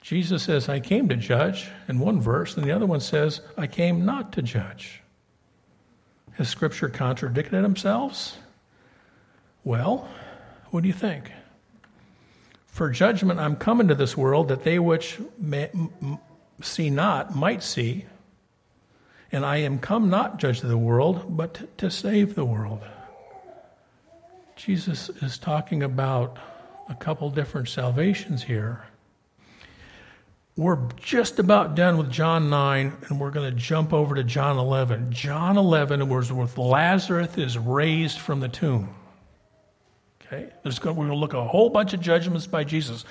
Jesus 0.00 0.44
says, 0.44 0.68
I 0.68 0.78
came 0.78 1.08
to 1.08 1.16
judge 1.16 1.68
in 1.88 1.98
one 1.98 2.20
verse, 2.20 2.56
and 2.56 2.64
the 2.64 2.70
other 2.70 2.86
one 2.86 3.00
says, 3.00 3.40
I 3.56 3.66
came 3.66 4.04
not 4.04 4.32
to 4.34 4.42
judge. 4.42 5.02
Has 6.34 6.48
Scripture 6.48 6.88
contradicted 6.88 7.64
themselves? 7.64 8.36
Well, 9.64 10.08
what 10.70 10.82
do 10.82 10.88
you 10.88 10.94
think? 10.94 11.32
For 12.68 12.90
judgment 12.90 13.40
I'm 13.40 13.56
come 13.56 13.80
into 13.80 13.94
this 13.94 14.16
world 14.16 14.48
that 14.48 14.62
they 14.62 14.78
which 14.78 15.18
may, 15.38 15.70
see 16.60 16.90
not 16.90 17.34
might 17.34 17.62
see, 17.62 18.04
and 19.36 19.44
I 19.44 19.58
am 19.58 19.78
come 19.78 20.08
not 20.08 20.38
judge 20.38 20.62
the 20.62 20.78
world, 20.78 21.36
but 21.36 21.76
to 21.76 21.90
save 21.90 22.34
the 22.34 22.44
world. 22.46 22.80
Jesus 24.56 25.10
is 25.10 25.36
talking 25.36 25.82
about 25.82 26.38
a 26.88 26.94
couple 26.94 27.28
different 27.28 27.68
salvations 27.68 28.42
here. 28.42 28.86
We're 30.56 30.88
just 30.96 31.38
about 31.38 31.74
done 31.74 31.98
with 31.98 32.10
John 32.10 32.48
9, 32.48 32.96
and 33.10 33.20
we're 33.20 33.30
going 33.30 33.50
to 33.50 33.60
jump 33.60 33.92
over 33.92 34.14
to 34.14 34.24
John 34.24 34.56
11. 34.56 35.12
John 35.12 35.58
11 35.58 36.08
was 36.08 36.32
where 36.32 36.48
Lazarus 36.56 37.36
is 37.36 37.58
raised 37.58 38.18
from 38.18 38.40
the 38.40 38.48
tomb. 38.48 38.88
Okay? 40.22 40.48
There's 40.62 40.78
going, 40.78 40.96
we're 40.96 41.08
going 41.08 41.18
to 41.18 41.20
look 41.20 41.34
at 41.34 41.40
a 41.40 41.44
whole 41.44 41.68
bunch 41.68 41.92
of 41.92 42.00
judgments 42.00 42.46
by 42.46 42.64
Jesus. 42.64 43.04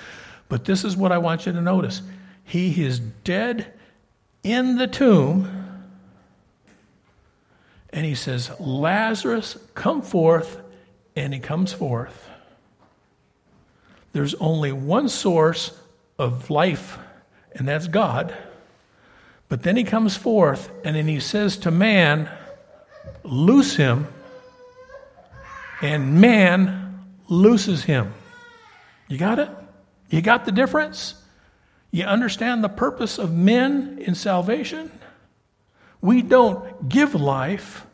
But 0.48 0.64
this 0.64 0.82
is 0.82 0.96
what 0.96 1.12
I 1.12 1.18
want 1.18 1.46
you 1.46 1.52
to 1.52 1.60
notice 1.60 2.02
He 2.42 2.82
is 2.84 2.98
dead 2.98 3.72
in 4.42 4.74
the 4.74 4.88
tomb 4.88 5.65
and 7.96 8.04
he 8.04 8.14
says, 8.14 8.50
Lazarus, 8.60 9.56
come 9.74 10.02
forth, 10.02 10.60
and 11.16 11.32
he 11.32 11.40
comes 11.40 11.72
forth. 11.72 12.28
There's 14.12 14.34
only 14.34 14.70
one 14.70 15.08
source 15.08 15.72
of 16.18 16.50
life, 16.50 16.98
and 17.52 17.66
that's 17.66 17.88
God. 17.88 18.36
But 19.48 19.62
then 19.62 19.76
he 19.76 19.84
comes 19.84 20.14
forth, 20.14 20.70
and 20.84 20.94
then 20.94 21.08
he 21.08 21.20
says 21.20 21.56
to 21.58 21.70
man, 21.70 22.28
Loose 23.24 23.76
him, 23.76 24.08
and 25.80 26.20
man 26.20 27.02
looses 27.28 27.84
him. 27.84 28.12
You 29.08 29.16
got 29.16 29.38
it? 29.38 29.48
You 30.10 30.20
got 30.20 30.44
the 30.44 30.52
difference? 30.52 31.14
You 31.90 32.04
understand 32.04 32.62
the 32.62 32.68
purpose 32.68 33.18
of 33.18 33.32
men 33.32 33.98
in 34.02 34.14
salvation? 34.14 34.90
We 36.02 36.20
don't 36.20 36.90
give 36.90 37.14
life, 37.14 37.85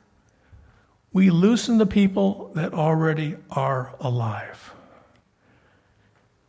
We 1.12 1.30
loosen 1.30 1.78
the 1.78 1.86
people 1.86 2.50
that 2.54 2.72
already 2.72 3.36
are 3.50 3.94
alive. 4.00 4.72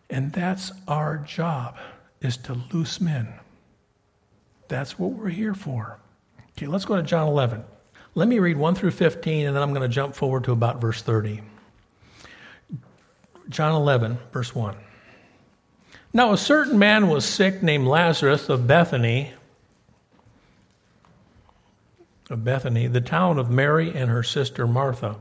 And 0.10 0.32
that's 0.32 0.72
our 0.88 1.18
job, 1.18 1.78
is 2.22 2.38
to 2.38 2.58
loose 2.72 3.02
men. 3.02 3.34
That's 4.68 4.98
what 4.98 5.12
we're 5.12 5.30
here 5.30 5.54
for. 5.54 6.00
Okay, 6.52 6.68
let's 6.68 6.86
go 6.86 6.96
to 6.96 7.04
John 7.04 7.28
11. 7.28 7.64
Let 8.16 8.28
me 8.28 8.40
read 8.40 8.58
1 8.58 8.76
through 8.76 8.92
15, 8.92 9.48
and 9.48 9.56
then 9.56 9.64
I'm 9.64 9.74
going 9.74 9.82
to 9.82 9.94
jump 9.94 10.16
forward 10.16 10.44
to 10.46 10.52
about 10.52 10.80
verse 10.80 11.02
30. 11.02 11.42
John 13.50 13.74
11, 13.74 14.20
verse 14.32 14.54
1. 14.56 14.76
Now, 16.14 16.32
a 16.32 16.38
certain 16.38 16.78
man 16.78 17.10
was 17.10 17.26
sick 17.26 17.64
named 17.64 17.88
Lazarus 17.88 18.50
of 18.50 18.68
Bethany, 18.68 19.34
of 22.34 22.44
Bethany, 22.44 22.88
the 22.88 23.00
town 23.00 23.38
of 23.38 23.50
Mary 23.50 23.94
and 23.94 24.10
her 24.10 24.24
sister 24.24 24.68
Martha. 24.68 25.16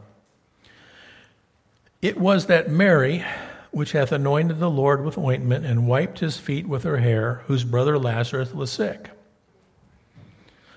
It 2.01 2.19
was 2.19 2.47
that 2.47 2.71
Mary, 2.71 3.25
which 3.71 3.93
hath 3.93 4.11
anointed 4.11 4.59
the 4.59 4.71
Lord 4.71 5.05
with 5.05 5.19
ointment 5.19 5.65
and 5.65 5.87
wiped 5.87 6.19
his 6.19 6.39
feet 6.39 6.67
with 6.67 6.83
her 6.83 6.97
hair, 6.97 7.43
whose 7.47 7.65
brother 7.65 7.99
Lazarus 7.99 8.53
was 8.53 8.73
sick. 8.73 9.11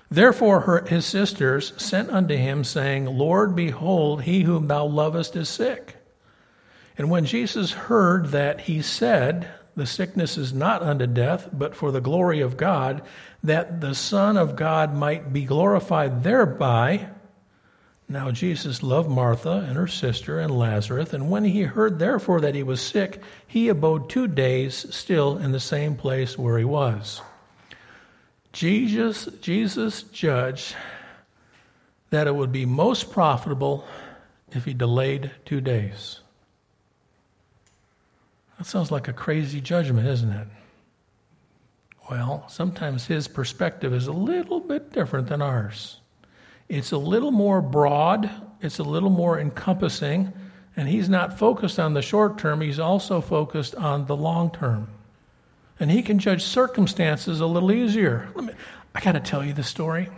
Therefore 0.08 0.60
her, 0.60 0.84
his 0.84 1.04
sisters 1.04 1.72
sent 1.82 2.10
unto 2.10 2.36
him, 2.36 2.62
saying, 2.62 3.06
Lord, 3.06 3.56
behold, 3.56 4.22
he 4.22 4.42
whom 4.42 4.68
thou 4.68 4.84
lovest 4.84 5.34
is 5.34 5.48
sick. 5.48 5.96
And 6.96 7.10
when 7.10 7.24
Jesus 7.24 7.72
heard 7.72 8.26
that, 8.26 8.60
he 8.60 8.82
said, 8.82 9.48
The 9.76 9.86
sickness 9.86 10.38
is 10.38 10.54
not 10.54 10.82
unto 10.82 11.06
death, 11.06 11.50
but 11.52 11.76
for 11.76 11.92
the 11.92 12.00
glory 12.00 12.40
of 12.40 12.56
God, 12.56 13.02
that 13.44 13.82
the 13.82 13.94
Son 13.94 14.38
of 14.38 14.56
God 14.56 14.94
might 14.94 15.32
be 15.32 15.44
glorified 15.44 16.22
thereby. 16.22 17.08
Now 18.08 18.30
Jesus 18.30 18.82
loved 18.82 19.10
Martha 19.10 19.66
and 19.68 19.76
her 19.76 19.86
sister 19.86 20.40
and 20.40 20.56
Lazarus, 20.56 21.12
and 21.12 21.30
when 21.30 21.44
he 21.44 21.62
heard 21.62 21.98
therefore 21.98 22.40
that 22.40 22.54
he 22.54 22.62
was 22.62 22.80
sick, 22.80 23.20
he 23.46 23.68
abode 23.68 24.08
two 24.08 24.26
days 24.26 24.86
still 24.94 25.36
in 25.36 25.52
the 25.52 25.60
same 25.60 25.94
place 25.94 26.38
where 26.38 26.56
he 26.56 26.64
was. 26.64 27.20
Jesus, 28.52 29.28
Jesus 29.42 30.04
judged 30.04 30.74
that 32.08 32.26
it 32.26 32.34
would 32.34 32.52
be 32.52 32.64
most 32.64 33.10
profitable 33.10 33.84
if 34.52 34.64
he 34.64 34.72
delayed 34.72 35.30
two 35.44 35.60
days. 35.60 36.20
That 38.58 38.66
sounds 38.66 38.90
like 38.90 39.08
a 39.08 39.12
crazy 39.12 39.60
judgment, 39.60 40.06
isn't 40.06 40.30
it? 40.32 40.48
Well, 42.10 42.44
sometimes 42.48 43.06
his 43.06 43.28
perspective 43.28 43.92
is 43.92 44.06
a 44.06 44.12
little 44.12 44.60
bit 44.60 44.92
different 44.92 45.28
than 45.28 45.42
ours. 45.42 46.00
It's 46.68 46.92
a 46.92 46.98
little 46.98 47.32
more 47.32 47.60
broad, 47.60 48.30
it's 48.60 48.78
a 48.78 48.84
little 48.84 49.10
more 49.10 49.38
encompassing, 49.38 50.32
and 50.76 50.88
he's 50.88 51.08
not 51.08 51.38
focused 51.38 51.78
on 51.78 51.94
the 51.94 52.02
short 52.02 52.38
term, 52.38 52.60
he's 52.60 52.78
also 52.78 53.20
focused 53.20 53.74
on 53.74 54.06
the 54.06 54.16
long 54.16 54.50
term 54.50 54.88
and 55.78 55.90
he 55.90 56.02
can 56.02 56.18
judge 56.18 56.42
circumstances 56.42 57.40
a 57.40 57.46
little 57.46 57.72
easier. 57.72 58.28
Me, 58.36 58.52
I 58.94 59.00
got 59.00 59.12
to 59.12 59.20
tell 59.20 59.44
you 59.44 59.52
the 59.52 59.62
story. 59.62 60.08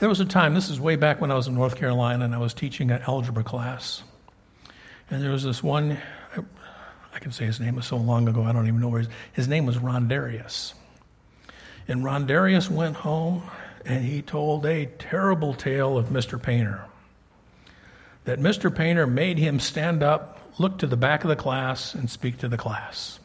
There 0.00 0.08
was 0.08 0.20
a 0.20 0.24
time, 0.24 0.54
this 0.54 0.68
is 0.68 0.80
way 0.80 0.96
back 0.96 1.20
when 1.20 1.30
I 1.30 1.34
was 1.34 1.46
in 1.46 1.54
North 1.54 1.76
Carolina, 1.76 2.24
and 2.24 2.34
I 2.34 2.38
was 2.38 2.54
teaching 2.54 2.90
an 2.90 3.02
algebra 3.02 3.44
class. 3.44 4.02
And 5.10 5.22
there 5.22 5.30
was 5.30 5.44
this 5.44 5.62
one, 5.62 5.98
I, 6.36 6.40
I 7.14 7.18
can 7.18 7.32
say 7.32 7.44
his 7.44 7.60
name 7.60 7.76
was 7.76 7.86
so 7.86 7.96
long 7.96 8.28
ago, 8.28 8.42
I 8.44 8.52
don't 8.52 8.66
even 8.66 8.80
know 8.80 8.88
where 8.88 9.00
his, 9.00 9.10
his 9.32 9.48
name 9.48 9.66
was 9.66 9.78
Ron 9.78 10.08
Darius. 10.08 10.74
And 11.88 12.04
Ron 12.04 12.26
Darius 12.26 12.70
went 12.70 12.96
home 12.96 13.42
and 13.84 14.04
he 14.04 14.22
told 14.22 14.64
a 14.66 14.86
terrible 14.86 15.54
tale 15.54 15.98
of 15.98 16.06
Mr. 16.06 16.40
Painter. 16.40 16.84
That 18.24 18.38
Mr. 18.38 18.74
Painter 18.74 19.06
made 19.06 19.38
him 19.38 19.58
stand 19.58 20.02
up 20.02 20.38
look 20.58 20.78
to 20.78 20.86
the 20.86 20.96
back 20.96 21.24
of 21.24 21.28
the 21.28 21.36
class 21.36 21.94
and 21.94 22.08
speak 22.08 22.38
to 22.38 22.48
the 22.48 22.56
class. 22.56 23.18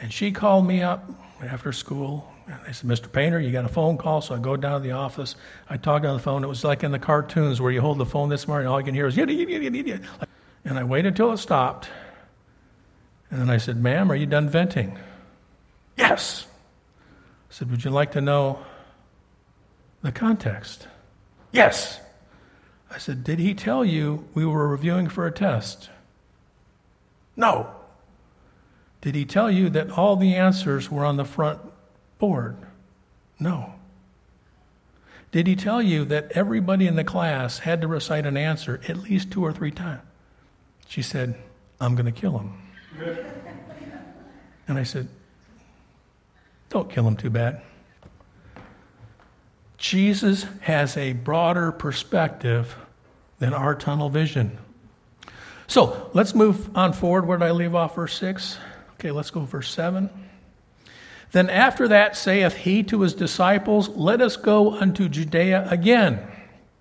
And 0.00 0.12
she 0.12 0.32
called 0.32 0.66
me 0.66 0.82
up 0.82 1.08
after 1.42 1.72
school. 1.72 2.30
And 2.46 2.58
they 2.66 2.72
said, 2.72 2.88
Mr. 2.88 3.10
Painter, 3.10 3.40
you 3.40 3.50
got 3.50 3.64
a 3.64 3.68
phone 3.68 3.96
call. 3.96 4.20
So 4.20 4.34
I 4.34 4.38
go 4.38 4.56
down 4.56 4.80
to 4.80 4.86
the 4.86 4.92
office. 4.92 5.36
I 5.68 5.76
talk 5.76 6.04
on 6.04 6.14
the 6.14 6.22
phone. 6.22 6.44
It 6.44 6.48
was 6.48 6.64
like 6.64 6.84
in 6.84 6.92
the 6.92 6.98
cartoons 6.98 7.60
where 7.60 7.72
you 7.72 7.80
hold 7.80 7.98
the 7.98 8.06
phone 8.06 8.28
this 8.28 8.46
morning, 8.46 8.68
all 8.68 8.78
you 8.78 8.84
can 8.84 8.94
hear 8.94 9.06
is, 9.06 9.16
yada, 9.16 9.32
yada, 9.32 9.52
yada, 9.52 9.78
yada. 9.78 10.28
And 10.66 10.78
I 10.78 10.84
waited 10.84 11.08
until 11.08 11.32
it 11.32 11.38
stopped. 11.38 11.88
And 13.30 13.40
then 13.40 13.48
I 13.48 13.56
said, 13.56 13.80
Ma'am, 13.80 14.10
are 14.10 14.16
you 14.16 14.26
done 14.26 14.48
venting? 14.48 14.98
Yes. 15.96 16.46
I 17.48 17.54
said, 17.54 17.70
Would 17.70 17.84
you 17.84 17.90
like 17.90 18.12
to 18.12 18.20
know 18.20 18.58
the 20.02 20.12
context? 20.12 20.88
Yes. 21.52 22.00
I 22.90 22.98
said, 22.98 23.22
Did 23.22 23.38
he 23.38 23.54
tell 23.54 23.84
you 23.84 24.26
we 24.34 24.44
were 24.44 24.66
reviewing 24.66 25.08
for 25.08 25.26
a 25.26 25.32
test? 25.32 25.88
No. 27.36 27.70
Did 29.00 29.14
he 29.14 29.24
tell 29.24 29.50
you 29.50 29.70
that 29.70 29.90
all 29.90 30.16
the 30.16 30.34
answers 30.34 30.90
were 30.90 31.04
on 31.04 31.16
the 31.16 31.24
front 31.24 31.60
board? 32.18 32.56
No. 33.38 33.72
Did 35.30 35.46
he 35.46 35.54
tell 35.54 35.82
you 35.82 36.04
that 36.06 36.32
everybody 36.32 36.88
in 36.88 36.96
the 36.96 37.04
class 37.04 37.60
had 37.60 37.82
to 37.82 37.88
recite 37.88 38.26
an 38.26 38.36
answer 38.36 38.80
at 38.88 38.96
least 38.96 39.30
two 39.30 39.44
or 39.44 39.52
three 39.52 39.70
times? 39.70 40.00
She 40.88 41.02
said, 41.02 41.34
I'm 41.80 41.94
going 41.94 42.06
to 42.06 42.12
kill 42.12 42.38
him. 42.38 42.52
and 44.68 44.78
I 44.78 44.82
said, 44.82 45.08
Don't 46.68 46.90
kill 46.90 47.06
him 47.06 47.16
too 47.16 47.30
bad. 47.30 47.62
Jesus 49.78 50.46
has 50.60 50.96
a 50.96 51.12
broader 51.12 51.70
perspective 51.70 52.74
than 53.38 53.52
our 53.52 53.74
tunnel 53.74 54.08
vision. 54.08 54.56
So 55.66 56.10
let's 56.14 56.34
move 56.34 56.74
on 56.76 56.92
forward. 56.92 57.26
Where 57.26 57.38
did 57.38 57.44
I 57.44 57.50
leave 57.50 57.74
off? 57.74 57.96
Verse 57.96 58.16
6. 58.18 58.58
Okay, 58.94 59.10
let's 59.10 59.30
go 59.30 59.40
verse 59.40 59.70
7. 59.70 60.08
Then 61.32 61.50
after 61.50 61.88
that 61.88 62.16
saith 62.16 62.54
he 62.54 62.82
to 62.84 63.02
his 63.02 63.12
disciples, 63.14 63.88
Let 63.90 64.22
us 64.22 64.36
go 64.36 64.74
unto 64.74 65.08
Judea 65.08 65.66
again. 65.70 66.26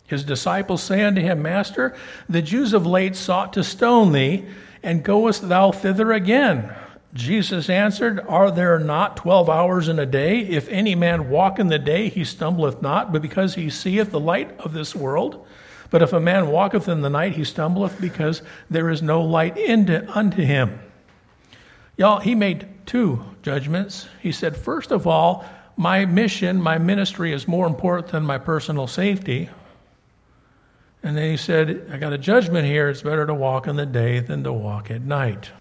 His 0.07 0.23
disciples 0.23 0.83
say 0.83 1.03
unto 1.03 1.21
him, 1.21 1.41
Master, 1.41 1.95
the 2.29 2.41
Jews 2.41 2.73
of 2.73 2.85
late 2.85 3.15
sought 3.15 3.53
to 3.53 3.63
stone 3.63 4.11
thee, 4.11 4.45
and 4.83 5.03
goest 5.03 5.49
thou 5.49 5.71
thither 5.71 6.11
again? 6.11 6.73
Jesus 7.13 7.69
answered, 7.69 8.19
Are 8.27 8.51
there 8.51 8.77
not 8.77 9.17
twelve 9.17 9.49
hours 9.49 9.87
in 9.87 9.99
a 9.99 10.05
day? 10.05 10.41
If 10.41 10.67
any 10.67 10.95
man 10.95 11.29
walk 11.29 11.59
in 11.59 11.67
the 11.67 11.79
day, 11.79 12.09
he 12.09 12.25
stumbleth 12.25 12.81
not, 12.81 13.13
but 13.13 13.21
because 13.21 13.55
he 13.55 13.69
seeth 13.69 14.11
the 14.11 14.19
light 14.19 14.59
of 14.59 14.73
this 14.73 14.93
world. 14.93 15.47
But 15.89 16.01
if 16.01 16.13
a 16.13 16.19
man 16.19 16.49
walketh 16.49 16.89
in 16.89 17.01
the 17.01 17.09
night, 17.09 17.33
he 17.33 17.45
stumbleth 17.45 18.01
because 18.01 18.41
there 18.69 18.89
is 18.89 19.01
no 19.01 19.21
light 19.21 19.57
into, 19.57 20.05
unto 20.15 20.43
him. 20.43 20.79
Y'all, 21.97 22.19
he 22.19 22.35
made 22.35 22.67
two 22.85 23.23
judgments. 23.41 24.07
He 24.21 24.33
said, 24.33 24.57
first 24.57 24.91
of 24.91 25.07
all, 25.07 25.45
my 25.77 26.05
mission, 26.05 26.61
my 26.61 26.77
ministry 26.77 27.31
is 27.31 27.47
more 27.47 27.65
important 27.65 28.09
than 28.09 28.23
my 28.23 28.37
personal 28.37 28.87
safety. 28.87 29.49
And 31.05 31.15
then 31.15 31.29
he 31.29 31.37
said, 31.37 31.87
I 31.93 31.97
got 31.97 32.13
a 32.13 32.17
judgment 32.17 32.65
here. 32.65 32.89
It's 32.89 33.03
better 33.03 33.27
to 33.27 33.33
walk 33.35 33.67
in 33.67 33.75
the 33.75 33.85
day 33.85 34.21
than 34.21 34.43
to 34.43 34.51
walk 34.51 34.89
at 34.89 35.03
night. 35.03 35.51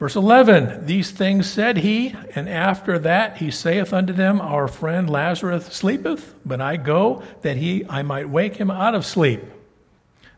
Verse 0.00 0.16
11 0.16 0.84
These 0.84 1.12
things 1.12 1.48
said 1.48 1.76
he, 1.76 2.16
and 2.34 2.48
after 2.48 2.98
that 2.98 3.36
he 3.36 3.52
saith 3.52 3.92
unto 3.92 4.12
them, 4.12 4.40
Our 4.40 4.66
friend 4.66 5.08
Lazarus 5.08 5.66
sleepeth, 5.66 6.34
but 6.44 6.60
I 6.60 6.76
go 6.76 7.22
that 7.42 7.56
he 7.56 7.86
I 7.88 8.02
might 8.02 8.28
wake 8.28 8.56
him 8.56 8.68
out 8.68 8.96
of 8.96 9.06
sleep. 9.06 9.44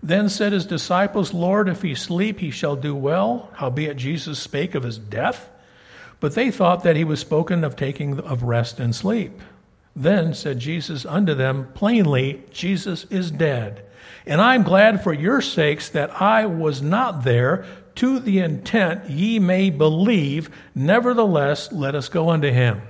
Then 0.02 0.28
said 0.28 0.52
his 0.52 0.66
disciples, 0.66 1.32
Lord, 1.32 1.66
if 1.70 1.80
he 1.80 1.94
sleep, 1.94 2.40
he 2.40 2.50
shall 2.50 2.76
do 2.76 2.94
well. 2.94 3.48
Howbeit 3.54 3.96
Jesus 3.96 4.38
spake 4.38 4.74
of 4.74 4.82
his 4.82 4.98
death. 4.98 5.48
But 6.20 6.34
they 6.34 6.50
thought 6.50 6.82
that 6.82 6.96
he 6.96 7.04
was 7.04 7.20
spoken 7.20 7.64
of 7.64 7.74
taking 7.74 8.20
of 8.20 8.42
rest 8.42 8.78
and 8.80 8.94
sleep. 8.94 9.40
Then 9.96 10.34
said 10.34 10.58
Jesus 10.58 11.06
unto 11.06 11.32
them 11.32 11.68
plainly, 11.72 12.42
Jesus 12.52 13.04
is 13.04 13.30
dead. 13.30 13.82
And 14.26 14.40
I'm 14.40 14.62
glad 14.62 15.02
for 15.02 15.12
your 15.12 15.40
sakes 15.40 15.88
that 15.90 16.20
I 16.20 16.46
was 16.46 16.82
not 16.82 17.24
there 17.24 17.66
to 17.96 18.18
the 18.18 18.40
intent 18.40 19.08
ye 19.10 19.38
may 19.38 19.70
believe. 19.70 20.50
Nevertheless, 20.74 21.70
let 21.72 21.94
us 21.94 22.08
go 22.08 22.30
unto 22.30 22.50
him. 22.50 22.82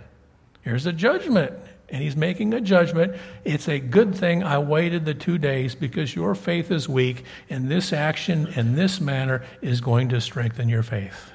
Here's 0.62 0.86
a 0.86 0.92
judgment. 0.92 1.52
And 1.90 2.02
he's 2.02 2.16
making 2.16 2.54
a 2.54 2.60
judgment. 2.60 3.14
It's 3.44 3.68
a 3.68 3.78
good 3.78 4.14
thing 4.14 4.42
I 4.42 4.58
waited 4.58 5.04
the 5.04 5.14
two 5.14 5.38
days 5.38 5.74
because 5.74 6.16
your 6.16 6.34
faith 6.34 6.70
is 6.70 6.88
weak, 6.88 7.24
and 7.50 7.68
this 7.68 7.92
action 7.92 8.48
in 8.56 8.74
this 8.74 9.00
manner 9.00 9.44
is 9.60 9.80
going 9.80 10.08
to 10.08 10.20
strengthen 10.20 10.68
your 10.68 10.82
faith. 10.82 11.30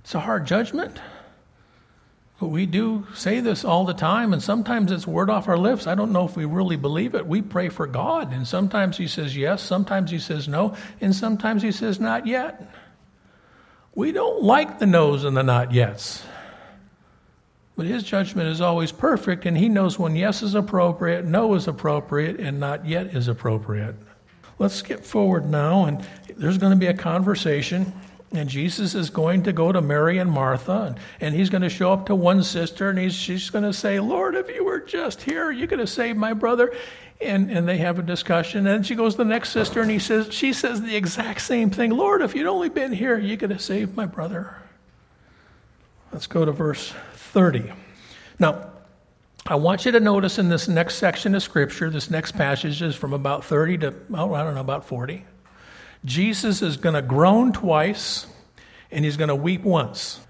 It's 0.00 0.14
a 0.14 0.20
hard 0.20 0.46
judgment. 0.46 1.00
We 2.38 2.66
do 2.66 3.06
say 3.14 3.40
this 3.40 3.64
all 3.64 3.86
the 3.86 3.94
time, 3.94 4.34
and 4.34 4.42
sometimes 4.42 4.92
it's 4.92 5.06
word 5.06 5.30
off 5.30 5.48
our 5.48 5.56
lips. 5.56 5.86
I 5.86 5.94
don't 5.94 6.12
know 6.12 6.26
if 6.26 6.36
we 6.36 6.44
really 6.44 6.76
believe 6.76 7.14
it. 7.14 7.26
We 7.26 7.40
pray 7.40 7.70
for 7.70 7.86
God, 7.86 8.32
and 8.32 8.46
sometimes 8.46 8.98
He 8.98 9.06
says 9.06 9.34
yes, 9.34 9.62
sometimes 9.62 10.10
He 10.10 10.18
says 10.18 10.46
no, 10.46 10.76
and 11.00 11.14
sometimes 11.14 11.62
He 11.62 11.72
says 11.72 11.98
not 11.98 12.26
yet. 12.26 12.70
We 13.94 14.12
don't 14.12 14.42
like 14.42 14.78
the 14.78 14.86
no's 14.86 15.24
and 15.24 15.34
the 15.34 15.42
not 15.42 15.70
yets. 15.70 16.22
But 17.76 17.86
his 17.86 18.02
judgment 18.02 18.48
is 18.48 18.60
always 18.60 18.90
perfect, 18.90 19.44
and 19.44 19.56
he 19.56 19.68
knows 19.68 19.98
when 19.98 20.16
yes 20.16 20.42
is 20.42 20.54
appropriate, 20.54 21.24
no 21.24 21.54
is 21.54 21.68
appropriate, 21.68 22.40
and 22.40 22.58
not 22.58 22.86
yet 22.86 23.14
is 23.14 23.28
appropriate. 23.28 23.94
Let's 24.58 24.74
skip 24.74 25.04
forward 25.04 25.48
now, 25.48 25.84
and 25.84 26.06
there's 26.36 26.56
going 26.56 26.72
to 26.72 26.78
be 26.78 26.86
a 26.86 26.94
conversation. 26.94 27.92
And 28.36 28.48
Jesus 28.48 28.94
is 28.94 29.10
going 29.10 29.42
to 29.44 29.52
go 29.52 29.72
to 29.72 29.80
Mary 29.80 30.18
and 30.18 30.30
Martha, 30.30 30.86
and, 30.88 30.98
and 31.20 31.34
he's 31.34 31.50
going 31.50 31.62
to 31.62 31.68
show 31.68 31.92
up 31.92 32.06
to 32.06 32.14
one 32.14 32.42
sister, 32.42 32.90
and 32.90 32.98
he's, 32.98 33.14
she's 33.14 33.50
going 33.50 33.64
to 33.64 33.72
say, 33.72 34.00
Lord, 34.00 34.34
if 34.34 34.48
you 34.48 34.64
were 34.64 34.80
just 34.80 35.22
here, 35.22 35.50
you 35.50 35.66
could 35.66 35.78
have 35.78 35.90
saved 35.90 36.18
my 36.18 36.32
brother. 36.32 36.74
And, 37.18 37.50
and 37.50 37.66
they 37.66 37.78
have 37.78 37.98
a 37.98 38.02
discussion. 38.02 38.66
And 38.66 38.86
she 38.86 38.94
goes 38.94 39.14
to 39.14 39.18
the 39.18 39.24
next 39.24 39.50
sister, 39.50 39.80
and 39.80 39.90
he 39.90 39.98
says, 39.98 40.32
she 40.32 40.52
says 40.52 40.82
the 40.82 40.94
exact 40.94 41.40
same 41.40 41.70
thing. 41.70 41.90
Lord, 41.90 42.20
if 42.20 42.34
you'd 42.34 42.46
only 42.46 42.68
been 42.68 42.92
here, 42.92 43.18
you 43.18 43.38
could 43.38 43.50
have 43.50 43.62
saved 43.62 43.96
my 43.96 44.04
brother. 44.04 44.54
Let's 46.12 46.26
go 46.26 46.44
to 46.44 46.52
verse 46.52 46.92
30. 47.14 47.72
Now, 48.38 48.70
I 49.46 49.54
want 49.54 49.84
you 49.84 49.92
to 49.92 50.00
notice 50.00 50.38
in 50.38 50.48
this 50.48 50.66
next 50.66 50.96
section 50.96 51.34
of 51.34 51.42
Scripture, 51.42 51.88
this 51.88 52.10
next 52.10 52.32
passage 52.32 52.82
is 52.82 52.96
from 52.96 53.12
about 53.12 53.44
30 53.44 53.78
to, 53.78 53.94
oh, 54.12 54.34
I 54.34 54.42
don't 54.42 54.54
know, 54.54 54.60
about 54.60 54.84
40. 54.84 55.24
Jesus 56.06 56.62
is 56.62 56.78
going 56.78 56.94
to 56.94 57.02
groan 57.02 57.52
twice 57.52 58.26
and 58.90 59.04
he's 59.04 59.18
going 59.18 59.28
to 59.28 59.34
weep 59.34 59.62
once. 59.62 60.20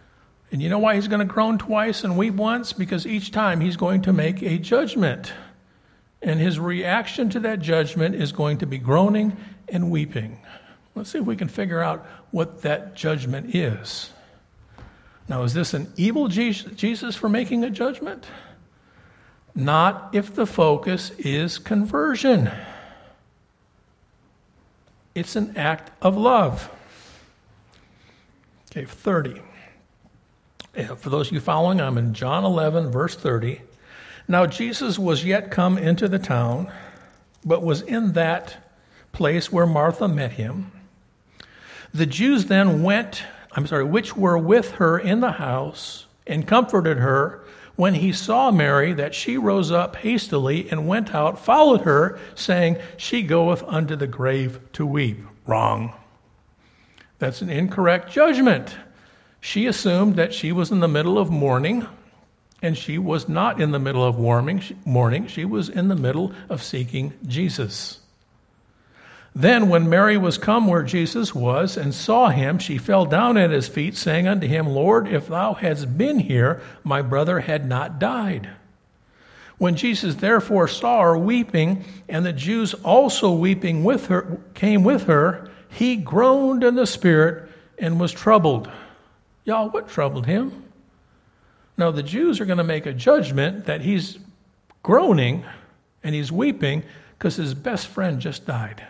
And 0.50 0.62
you 0.62 0.68
know 0.68 0.78
why 0.78 0.94
he's 0.94 1.06
going 1.06 1.20
to 1.20 1.32
groan 1.32 1.58
twice 1.58 2.02
and 2.02 2.16
weep 2.16 2.34
once? 2.34 2.72
Because 2.72 3.06
each 3.06 3.30
time 3.30 3.60
he's 3.60 3.76
going 3.76 4.02
to 4.02 4.12
make 4.12 4.42
a 4.42 4.58
judgment. 4.58 5.32
And 6.22 6.40
his 6.40 6.58
reaction 6.58 7.28
to 7.30 7.40
that 7.40 7.60
judgment 7.60 8.14
is 8.14 8.32
going 8.32 8.58
to 8.58 8.66
be 8.66 8.78
groaning 8.78 9.36
and 9.68 9.90
weeping. 9.90 10.38
Let's 10.94 11.10
see 11.10 11.18
if 11.18 11.26
we 11.26 11.36
can 11.36 11.48
figure 11.48 11.82
out 11.82 12.06
what 12.30 12.62
that 12.62 12.96
judgment 12.96 13.54
is. 13.54 14.10
Now, 15.28 15.42
is 15.42 15.52
this 15.52 15.74
an 15.74 15.92
evil 15.96 16.28
Jesus 16.28 17.16
for 17.16 17.28
making 17.28 17.64
a 17.64 17.70
judgment? 17.70 18.24
Not 19.54 20.10
if 20.12 20.34
the 20.34 20.46
focus 20.46 21.10
is 21.18 21.58
conversion. 21.58 22.50
It's 25.16 25.34
an 25.34 25.56
act 25.56 25.90
of 26.02 26.14
love. 26.18 26.70
Okay, 28.70 28.84
30. 28.84 29.40
For 30.98 31.08
those 31.08 31.28
of 31.28 31.32
you 31.32 31.40
following, 31.40 31.80
I'm 31.80 31.96
in 31.96 32.12
John 32.12 32.44
11, 32.44 32.90
verse 32.90 33.16
30. 33.16 33.62
Now 34.28 34.44
Jesus 34.44 34.98
was 34.98 35.24
yet 35.24 35.50
come 35.50 35.78
into 35.78 36.06
the 36.06 36.18
town, 36.18 36.70
but 37.46 37.62
was 37.62 37.80
in 37.80 38.12
that 38.12 38.58
place 39.12 39.50
where 39.50 39.64
Martha 39.64 40.06
met 40.06 40.32
him. 40.32 40.70
The 41.94 42.04
Jews 42.04 42.44
then 42.44 42.82
went, 42.82 43.22
I'm 43.52 43.66
sorry, 43.66 43.84
which 43.84 44.18
were 44.18 44.36
with 44.36 44.72
her 44.72 44.98
in 44.98 45.20
the 45.20 45.32
house, 45.32 46.04
and 46.26 46.46
comforted 46.46 46.98
her 46.98 47.42
when 47.76 47.94
he 47.94 48.12
saw 48.12 48.50
Mary, 48.50 48.94
that 48.94 49.14
she 49.14 49.36
rose 49.36 49.70
up 49.70 49.96
hastily 49.96 50.68
and 50.70 50.88
went 50.88 51.14
out, 51.14 51.38
followed 51.38 51.82
her, 51.82 52.18
saying, 52.34 52.78
She 52.96 53.22
goeth 53.22 53.62
unto 53.64 53.96
the 53.96 54.06
grave 54.06 54.58
to 54.72 54.86
weep. 54.86 55.20
Wrong. 55.46 55.94
That's 57.18 57.42
an 57.42 57.50
incorrect 57.50 58.10
judgment. 58.10 58.74
She 59.40 59.66
assumed 59.66 60.16
that 60.16 60.34
she 60.34 60.52
was 60.52 60.70
in 60.70 60.80
the 60.80 60.88
middle 60.88 61.18
of 61.18 61.30
mourning, 61.30 61.86
and 62.62 62.76
she 62.76 62.98
was 62.98 63.28
not 63.28 63.60
in 63.60 63.70
the 63.70 63.78
middle 63.78 64.04
of 64.04 64.18
mourning. 64.18 65.26
She 65.28 65.44
was 65.44 65.68
in 65.68 65.88
the 65.88 65.94
middle 65.94 66.32
of 66.48 66.62
seeking 66.62 67.12
Jesus. 67.26 68.00
Then, 69.36 69.68
when 69.68 69.90
Mary 69.90 70.16
was 70.16 70.38
come 70.38 70.66
where 70.66 70.82
Jesus 70.82 71.34
was 71.34 71.76
and 71.76 71.92
saw 71.92 72.30
him, 72.30 72.58
she 72.58 72.78
fell 72.78 73.04
down 73.04 73.36
at 73.36 73.50
his 73.50 73.68
feet, 73.68 73.94
saying 73.94 74.26
unto 74.26 74.46
him, 74.46 74.66
Lord, 74.66 75.06
if 75.06 75.28
thou 75.28 75.52
hadst 75.52 75.98
been 75.98 76.18
here, 76.18 76.62
my 76.82 77.02
brother 77.02 77.40
had 77.40 77.68
not 77.68 77.98
died. 77.98 78.48
When 79.58 79.76
Jesus 79.76 80.14
therefore 80.14 80.68
saw 80.68 81.02
her 81.02 81.18
weeping, 81.18 81.84
and 82.08 82.24
the 82.24 82.32
Jews 82.32 82.72
also 82.72 83.30
weeping 83.30 83.84
with 83.84 84.06
her, 84.06 84.40
came 84.54 84.82
with 84.84 85.02
her, 85.02 85.50
he 85.68 85.96
groaned 85.96 86.64
in 86.64 86.74
the 86.74 86.86
spirit 86.86 87.50
and 87.78 88.00
was 88.00 88.12
troubled. 88.12 88.70
Y'all, 89.44 89.68
what 89.68 89.86
troubled 89.86 90.24
him? 90.24 90.64
Now, 91.76 91.90
the 91.90 92.02
Jews 92.02 92.40
are 92.40 92.46
going 92.46 92.56
to 92.56 92.64
make 92.64 92.86
a 92.86 92.92
judgment 92.94 93.66
that 93.66 93.82
he's 93.82 94.18
groaning 94.82 95.44
and 96.02 96.14
he's 96.14 96.32
weeping 96.32 96.84
because 97.18 97.36
his 97.36 97.52
best 97.52 97.86
friend 97.88 98.18
just 98.18 98.46
died. 98.46 98.82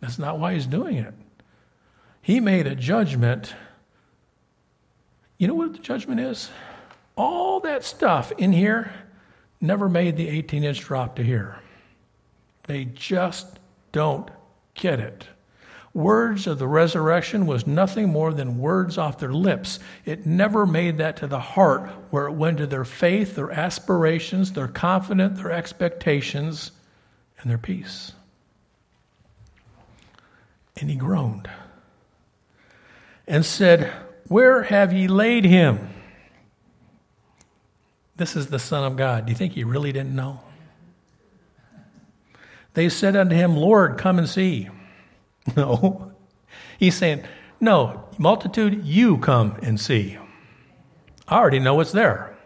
That's 0.00 0.18
not 0.18 0.38
why 0.38 0.54
he's 0.54 0.66
doing 0.66 0.96
it. 0.96 1.14
He 2.20 2.40
made 2.40 2.66
a 2.66 2.74
judgment. 2.74 3.54
You 5.38 5.48
know 5.48 5.54
what 5.54 5.72
the 5.72 5.78
judgment 5.78 6.20
is? 6.20 6.50
All 7.16 7.60
that 7.60 7.84
stuff 7.84 8.32
in 8.32 8.52
here 8.52 8.92
never 9.60 9.88
made 9.88 10.16
the 10.16 10.28
18 10.28 10.64
inch 10.64 10.80
drop 10.80 11.16
to 11.16 11.22
here. 11.22 11.60
They 12.64 12.84
just 12.84 13.58
don't 13.92 14.28
get 14.74 15.00
it. 15.00 15.28
Words 15.94 16.46
of 16.46 16.58
the 16.58 16.68
resurrection 16.68 17.46
was 17.46 17.66
nothing 17.66 18.10
more 18.10 18.34
than 18.34 18.58
words 18.58 18.98
off 18.98 19.18
their 19.18 19.32
lips. 19.32 19.78
It 20.04 20.26
never 20.26 20.66
made 20.66 20.98
that 20.98 21.16
to 21.18 21.26
the 21.26 21.40
heart 21.40 21.88
where 22.10 22.26
it 22.26 22.32
went 22.32 22.58
to 22.58 22.66
their 22.66 22.84
faith, 22.84 23.34
their 23.34 23.50
aspirations, 23.50 24.52
their 24.52 24.68
confidence, 24.68 25.40
their 25.40 25.52
expectations, 25.52 26.72
and 27.40 27.50
their 27.50 27.56
peace 27.56 28.12
and 30.76 30.90
he 30.90 30.96
groaned 30.96 31.48
and 33.26 33.44
said, 33.44 33.92
Where 34.28 34.64
have 34.64 34.92
ye 34.92 35.08
laid 35.08 35.44
him? 35.44 35.90
This 38.16 38.36
is 38.36 38.46
the 38.48 38.58
Son 38.58 38.84
of 38.84 38.96
God. 38.96 39.26
Do 39.26 39.32
you 39.32 39.36
think 39.36 39.52
he 39.52 39.64
really 39.64 39.92
didn't 39.92 40.14
know? 40.14 40.40
They 42.74 42.88
said 42.88 43.16
unto 43.16 43.34
him, 43.34 43.56
Lord, 43.56 43.98
come 43.98 44.18
and 44.18 44.28
see. 44.28 44.68
No. 45.56 46.10
He's 46.76 46.96
saying, 46.96 47.22
No, 47.60 48.08
multitude, 48.18 48.84
you 48.84 49.18
come 49.18 49.56
and 49.62 49.80
see. 49.80 50.18
I 51.28 51.38
already 51.38 51.60
know 51.60 51.76
what's 51.76 51.92
there. 51.92 52.36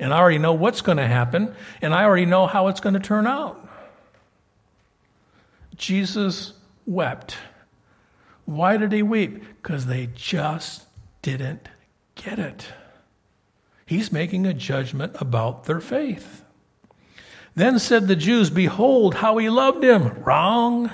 And 0.00 0.12
I 0.12 0.18
already 0.18 0.38
know 0.38 0.52
what's 0.52 0.80
going 0.80 0.98
to 0.98 1.06
happen. 1.06 1.54
And 1.80 1.94
I 1.94 2.04
already 2.04 2.26
know 2.26 2.46
how 2.46 2.68
it's 2.68 2.80
going 2.80 2.94
to 2.94 3.00
turn 3.00 3.26
out. 3.26 3.68
Jesus 5.76 6.52
wept. 6.86 7.36
Why 8.48 8.78
did 8.78 8.92
he 8.92 9.02
weep? 9.02 9.44
Because 9.62 9.84
they 9.84 10.08
just 10.14 10.86
didn't 11.20 11.68
get 12.14 12.38
it. 12.38 12.64
He's 13.84 14.10
making 14.10 14.46
a 14.46 14.54
judgment 14.54 15.12
about 15.20 15.64
their 15.64 15.80
faith. 15.80 16.44
Then 17.54 17.78
said 17.78 18.08
the 18.08 18.16
Jews, 18.16 18.48
Behold, 18.48 19.16
how 19.16 19.36
he 19.36 19.50
loved 19.50 19.84
him. 19.84 20.22
Wrong. 20.24 20.90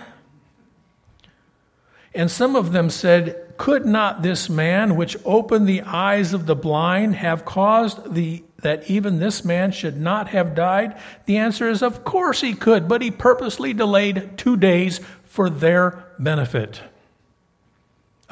And 2.13 2.29
some 2.29 2.57
of 2.57 2.73
them 2.73 2.91
said, 2.91 3.55
Could 3.57 3.87
not 3.87 4.23
this 4.23 4.51
man, 4.51 4.97
which 4.97 5.17
opened 5.25 5.69
the 5.69 5.83
eyes 5.83 6.35
of 6.35 6.47
the 6.47 6.57
blind, 6.57 7.15
have 7.15 7.45
caused 7.45 8.15
the, 8.15 8.43
that 8.63 8.91
even 8.91 9.21
this 9.21 9.45
man 9.45 9.71
should 9.71 10.01
not 10.01 10.31
have 10.31 10.57
died? 10.57 11.01
The 11.27 11.37
answer 11.37 11.69
is, 11.71 11.85
Of 11.85 12.03
course 12.03 12.41
he 12.41 12.55
could, 12.55 12.89
but 12.89 13.01
he 13.01 13.13
purposely 13.13 13.73
delayed 13.73 14.37
two 14.37 14.57
days 14.57 15.01
for 15.23 15.49
their 15.49 16.05
benefit. 16.19 16.81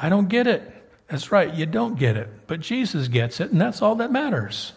I 0.03 0.09
don't 0.09 0.27
get 0.27 0.47
it. 0.47 0.69
That's 1.07 1.31
right, 1.31 1.53
you 1.53 1.65
don't 1.65 1.97
get 1.97 2.17
it. 2.17 2.27
But 2.45 2.59
Jesus 2.59 3.07
gets 3.07 3.39
it, 3.39 3.51
and 3.51 3.61
that's 3.61 3.81
all 3.81 3.95
that 3.95 4.11
matters. 4.11 4.73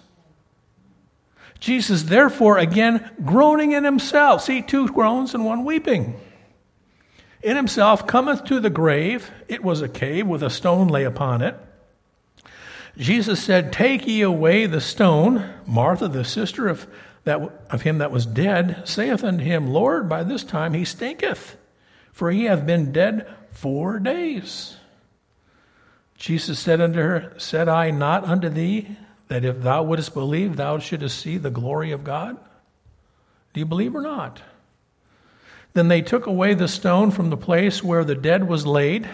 Jesus, 1.59 2.05
therefore, 2.05 2.59
again, 2.59 3.11
groaning 3.25 3.73
in 3.73 3.83
himself. 3.83 4.43
See, 4.43 4.62
two 4.62 4.87
groans 4.87 5.35
and 5.35 5.45
one 5.45 5.65
weeping. 5.65 6.15
In 7.43 7.57
himself 7.57 8.07
cometh 8.07 8.45
to 8.45 8.61
the 8.61 8.71
grave. 8.71 9.33
It 9.49 9.65
was 9.65 9.83
a 9.83 9.89
cave 9.89 10.29
with 10.29 10.45
a 10.45 10.51
stone 10.51 10.87
lay 10.87 11.03
upon 11.03 11.43
it. 11.43 11.57
Jesus 12.97 13.43
said, 13.43 13.73
Take 13.73 14.07
ye 14.07 14.23
away 14.23 14.67
the 14.67 14.81
stone. 14.81 15.53
Martha, 15.67 16.07
the 16.07 16.25
sister 16.25 16.69
of, 16.69 16.87
that, 17.25 17.41
of 17.69 17.83
him 17.83 17.99
that 17.99 18.12
was 18.12 18.27
dead, 18.27 18.83
saith 18.85 19.25
unto 19.25 19.43
him, 19.43 19.73
Lord, 19.73 20.09
by 20.09 20.23
this 20.23 20.45
time 20.45 20.73
he 20.73 20.85
stinketh, 20.85 21.57
for 22.12 22.31
he 22.31 22.45
hath 22.45 22.65
been 22.65 22.93
dead 22.93 23.27
four 23.51 23.99
days. 23.99 24.77
Jesus 26.16 26.59
said 26.59 26.81
unto 26.81 27.00
her, 27.00 27.35
Said 27.37 27.68
I 27.68 27.90
not 27.90 28.24
unto 28.24 28.48
thee 28.48 28.96
that 29.29 29.44
if 29.44 29.62
thou 29.62 29.83
wouldst 29.83 30.14
believe, 30.14 30.56
thou 30.56 30.79
shouldst 30.79 31.19
see 31.19 31.37
the 31.37 31.50
glory 31.50 31.92
of 31.92 32.04
God? 32.04 32.37
Do 33.52 33.60
you 33.60 33.67
believe 33.67 33.94
or 33.94 34.02
not? 34.02 34.42
Then 35.75 35.88
they 35.88 36.00
took 36.00 36.27
away 36.27 36.54
the 36.54 36.69
stone 36.69 37.10
from 37.10 37.29
the 37.29 37.37
place 37.37 37.83
where 37.83 38.04
the 38.04 38.14
dead 38.14 38.48
was 38.48 38.67
laid, 38.67 39.08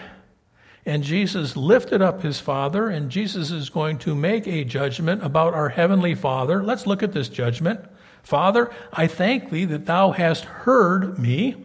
and 0.85 1.03
Jesus 1.03 1.57
lifted 1.57 2.01
up 2.01 2.21
his 2.21 2.39
Father, 2.39 2.87
and 2.87 3.09
Jesus 3.09 3.51
is 3.51 3.69
going 3.69 3.97
to 3.99 4.15
make 4.15 4.47
a 4.47 4.63
judgment 4.63 5.23
about 5.23 5.53
our 5.53 5.69
Heavenly 5.69 6.15
Father. 6.15 6.63
Let's 6.63 6.87
look 6.87 7.03
at 7.03 7.13
this 7.13 7.29
judgment. 7.29 7.81
Father, 8.21 8.71
I 8.93 9.07
thank 9.07 9.49
thee 9.49 9.65
that 9.65 9.85
thou 9.85 10.11
hast 10.11 10.45
heard 10.45 11.19
me, 11.19 11.55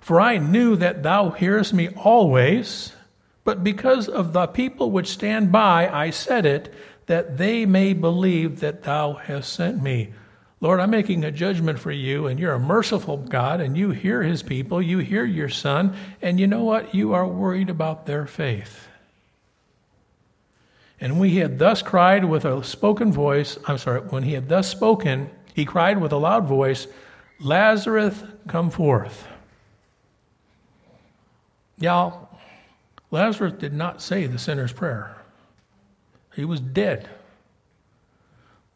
for 0.00 0.20
I 0.20 0.38
knew 0.38 0.76
that 0.76 1.02
thou 1.02 1.30
hearest 1.30 1.74
me 1.74 1.88
always. 1.88 2.92
But 3.48 3.64
because 3.64 4.08
of 4.10 4.34
the 4.34 4.46
people 4.46 4.90
which 4.90 5.08
stand 5.08 5.50
by, 5.50 5.88
I 5.88 6.10
said 6.10 6.44
it, 6.44 6.70
that 7.06 7.38
they 7.38 7.64
may 7.64 7.94
believe 7.94 8.60
that 8.60 8.82
thou 8.82 9.14
hast 9.14 9.54
sent 9.54 9.82
me. 9.82 10.12
Lord, 10.60 10.80
I'm 10.80 10.90
making 10.90 11.24
a 11.24 11.30
judgment 11.30 11.78
for 11.78 11.90
you, 11.90 12.26
and 12.26 12.38
you're 12.38 12.52
a 12.52 12.60
merciful 12.60 13.16
God, 13.16 13.62
and 13.62 13.74
you 13.74 13.88
hear 13.88 14.22
his 14.22 14.42
people, 14.42 14.82
you 14.82 14.98
hear 14.98 15.24
your 15.24 15.48
son, 15.48 15.96
and 16.20 16.38
you 16.38 16.46
know 16.46 16.62
what? 16.62 16.94
You 16.94 17.14
are 17.14 17.26
worried 17.26 17.70
about 17.70 18.04
their 18.04 18.26
faith. 18.26 18.86
And 21.00 21.24
he 21.24 21.38
had 21.38 21.58
thus 21.58 21.80
cried 21.80 22.26
with 22.26 22.44
a 22.44 22.62
spoken 22.62 23.10
voice, 23.10 23.56
I'm 23.64 23.78
sorry, 23.78 24.00
when 24.00 24.24
he 24.24 24.34
had 24.34 24.50
thus 24.50 24.68
spoken, 24.68 25.30
he 25.54 25.64
cried 25.64 26.02
with 26.02 26.12
a 26.12 26.18
loud 26.18 26.44
voice, 26.44 26.86
Lazarus, 27.40 28.22
come 28.46 28.68
forth. 28.68 29.26
Y'all, 31.78 32.27
Lazarus 33.10 33.54
did 33.54 33.72
not 33.72 34.02
say 34.02 34.26
the 34.26 34.38
sinner's 34.38 34.72
prayer. 34.72 35.16
He 36.34 36.44
was 36.44 36.60
dead. 36.60 37.08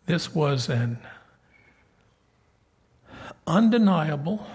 This 0.06 0.34
was 0.34 0.68
an 0.68 0.98
undeniable 3.46 4.46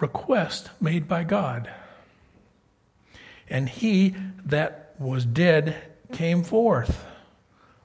request 0.00 0.70
made 0.80 1.08
by 1.08 1.24
God. 1.24 1.70
And 3.48 3.68
he 3.68 4.14
that 4.44 4.94
was 4.98 5.24
dead 5.24 5.76
came 6.12 6.42
forth, 6.42 7.04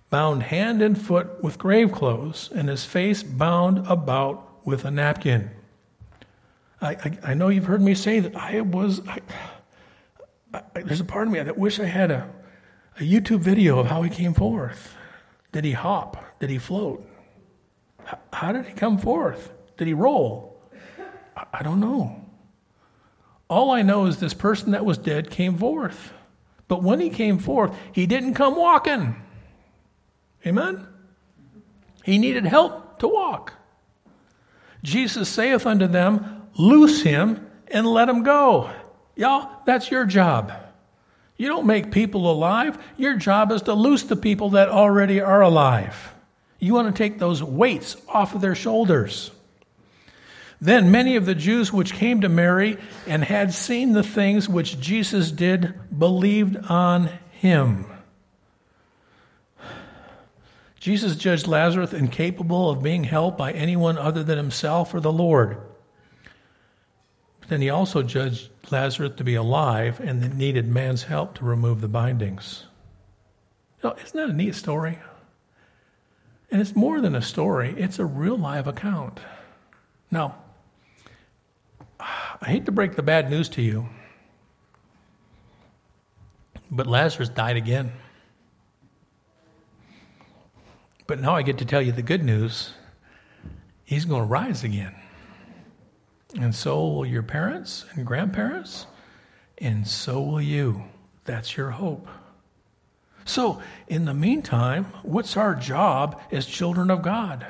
bound 0.10 0.43
hand 0.43 0.82
and 0.82 1.00
foot 1.00 1.43
with 1.43 1.58
grave 1.58 1.91
clothes, 1.91 2.50
and 2.54 2.70
his 2.70 2.86
face 2.86 3.24
bound 3.24 3.86
about 3.88 4.66
with 4.66 4.86
a 4.86 4.91
napkin. 4.91 5.52
I, 6.82 6.91
I, 6.91 7.17
I 7.23 7.34
know 7.34 7.49
you've 7.49 7.65
heard 7.65 7.82
me 7.82 7.95
say 7.95 8.19
that 8.19 8.36
I 8.36 8.61
was. 8.61 9.01
I, 9.07 9.19
there's 10.73 11.01
a 11.01 11.05
part 11.05 11.28
of 11.28 11.34
me 11.34 11.41
that 11.41 11.57
wish 11.57 11.80
I 11.80 11.86
had 11.86 12.11
a, 12.11 12.30
a 12.99 13.03
YouTube 13.03 13.39
video 13.39 13.80
of 13.80 13.88
how 13.88 14.01
he 14.01 14.09
came 14.09 14.34
forth. 14.34 14.95
Did 15.51 15.65
he 15.65 15.71
hop? 15.71 16.39
Did 16.39 16.49
he 16.49 16.57
float? 16.57 17.05
H- 18.07 18.19
how 18.34 18.51
did 18.51 18.65
he 18.65 18.73
come 18.73 18.97
forth? 18.97 19.51
Did 19.78 19.88
he 19.88 19.93
roll? 19.93 20.61
I, 21.36 21.45
I 21.53 21.63
don't 21.63 21.80
know. 21.80 22.21
All 23.49 23.71
I 23.71 23.82
know 23.82 24.05
is 24.05 24.19
this 24.19 24.34
person 24.34 24.71
that 24.71 24.86
was 24.86 24.97
dead 24.97 25.30
came 25.30 25.57
forth. 25.57 26.13
But 26.67 26.82
when 26.82 26.99
he 26.99 27.09
came 27.09 27.38
forth, 27.38 27.76
he 27.91 28.07
didn't 28.07 28.34
come 28.34 28.55
walking. 28.55 29.21
Amen? 30.45 30.88
He 32.03 32.17
needed 32.17 32.45
help 32.45 32.99
to 32.99 33.07
walk. 33.07 33.53
Jesus 34.84 35.30
saith 35.30 35.65
unto 35.65 35.88
them, 35.88 36.35
Loose 36.58 37.01
him 37.01 37.49
and 37.68 37.86
let 37.86 38.10
him 38.10 38.24
go. 38.24 38.70
Y'all, 39.16 39.49
that's 39.66 39.91
your 39.91 40.06
job. 40.06 40.51
You 41.38 41.47
don't 41.47 41.66
make 41.66 41.91
people 41.91 42.32
alive. 42.32 42.78
Your 42.97 43.18
job 43.18 43.51
is 43.51 43.64
to 43.64 43.74
loose 43.74 44.03
the 44.03 44.16
people 44.16 44.51
that 44.51 44.70
already 44.70 45.20
are 45.20 45.41
alive. 45.41 46.14
You 46.60 46.74
want 46.74 46.93
to 46.93 46.97
take 46.97 47.20
those 47.20 47.43
weights 47.43 47.97
off 48.08 48.36
of 48.36 48.41
their 48.41 48.56
shoulders. 48.56 49.32
Then 50.62 50.91
many 50.91 51.18
of 51.18 51.26
the 51.26 51.36
Jews 51.36 51.74
which 51.74 51.93
came 51.93 52.22
to 52.22 52.30
Mary 52.30 52.78
and 53.06 53.24
had 53.24 53.53
seen 53.53 53.91
the 53.91 54.03
things 54.03 54.47
which 54.47 54.80
Jesus 54.80 55.32
did 55.32 55.74
believed 55.97 56.58
on 56.70 57.10
him. 57.32 57.86
Jesus 60.80 61.16
judged 61.16 61.47
Lazarus 61.47 61.93
incapable 61.93 62.70
of 62.70 62.82
being 62.82 63.03
helped 63.03 63.38
by 63.38 63.51
anyone 63.51 63.97
other 63.97 64.24
than 64.24 64.38
himself 64.38 64.93
or 64.93 65.01
the 65.01 65.12
Lord. 65.12 65.58
But 67.46 67.52
then 67.52 67.62
he 67.62 67.70
also 67.70 68.02
judged 68.02 68.50
Lazarus 68.72 69.12
to 69.18 69.24
be 69.24 69.36
alive 69.36 70.00
and 70.00 70.36
needed 70.36 70.68
man's 70.68 71.04
help 71.04 71.36
to 71.36 71.46
remove 71.46 71.80
the 71.80 71.88
bindings. 71.88 72.66
You 73.84 73.91
isn't 74.04 74.18
that 74.18 74.32
a 74.32 74.34
neat 74.34 74.56
story? 74.56 74.98
And 76.50 76.60
it's 76.60 76.76
more 76.76 77.00
than 77.02 77.14
a 77.14 77.22
story, 77.22 77.76
it's 77.78 78.00
a 78.00 78.06
real 78.06 78.36
live 78.36 78.66
account. 78.66 79.20
Now, 80.10 80.38
I 82.00 82.46
hate 82.48 82.66
to 82.66 82.72
break 82.72 82.96
the 82.96 83.04
bad 83.04 83.30
news 83.30 83.48
to 83.50 83.62
you, 83.62 83.89
but 86.72 86.88
Lazarus 86.88 87.30
died 87.30 87.58
again. 87.58 87.91
But 91.06 91.20
now 91.20 91.36
I 91.36 91.43
get 91.43 91.60
to 91.60 91.66
tell 91.66 91.84
you 91.84 91.91
the 91.91 92.02
good 92.02 92.24
news. 92.24 92.74
He's 93.84 94.06
going 94.06 94.24
to 94.24 94.28
rise 94.28 94.64
again. 94.64 94.96
And 96.40 96.54
so 96.54 96.88
will 96.88 97.06
your 97.06 97.24
parents 97.24 97.86
and 97.94 98.06
grandparents, 98.06 98.88
and 99.58 99.88
so 99.88 100.22
will 100.22 100.42
you. 100.42 100.84
That's 101.24 101.56
your 101.56 101.72
hope. 101.72 102.08
So, 103.24 103.62
in 103.88 104.06
the 104.06 104.14
meantime, 104.14 104.86
what's 105.02 105.36
our 105.36 105.56
job 105.56 106.22
as 106.32 106.46
children 106.46 106.92
of 106.92 107.02
God? 107.02 107.46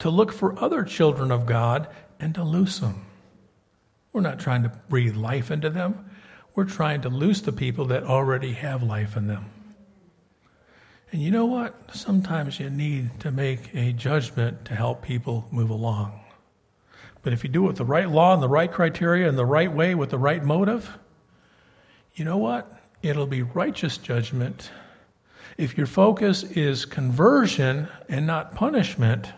To 0.00 0.10
look 0.10 0.32
for 0.32 0.58
other 0.62 0.84
children 0.84 1.32
of 1.32 1.46
God 1.46 1.88
and 2.20 2.34
to 2.34 2.44
loose 2.44 2.78
them. 2.78 3.04
We're 4.12 4.20
not 4.20 4.38
trying 4.38 4.62
to 4.62 4.72
breathe 4.88 5.16
life 5.16 5.50
into 5.50 5.70
them, 5.70 6.10
we're 6.54 6.64
trying 6.64 7.00
to 7.00 7.08
loose 7.08 7.40
the 7.40 7.52
people 7.52 7.86
that 7.86 8.04
already 8.04 8.52
have 8.52 8.82
life 8.82 9.16
in 9.16 9.26
them. 9.26 9.46
And 11.10 11.20
you 11.20 11.32
know 11.32 11.46
what? 11.46 11.74
Sometimes 11.92 12.60
you 12.60 12.70
need 12.70 13.20
to 13.20 13.30
make 13.32 13.74
a 13.74 13.92
judgment 13.92 14.64
to 14.66 14.74
help 14.74 15.02
people 15.02 15.46
move 15.50 15.70
along. 15.70 16.23
But 17.24 17.32
if 17.32 17.42
you 17.42 17.48
do 17.50 17.64
it 17.64 17.68
with 17.68 17.76
the 17.78 17.84
right 17.84 18.08
law 18.08 18.34
and 18.34 18.42
the 18.42 18.48
right 18.48 18.70
criteria 18.70 19.28
and 19.28 19.36
the 19.36 19.46
right 19.46 19.72
way 19.72 19.94
with 19.94 20.10
the 20.10 20.18
right 20.18 20.44
motive, 20.44 20.96
you 22.14 22.24
know 22.24 22.36
what? 22.36 22.70
It'll 23.02 23.26
be 23.26 23.42
righteous 23.42 23.96
judgment. 23.96 24.70
If 25.56 25.76
your 25.78 25.86
focus 25.86 26.42
is 26.42 26.84
conversion 26.84 27.88
and 28.10 28.26
not 28.26 28.54
punishment, 28.54 29.32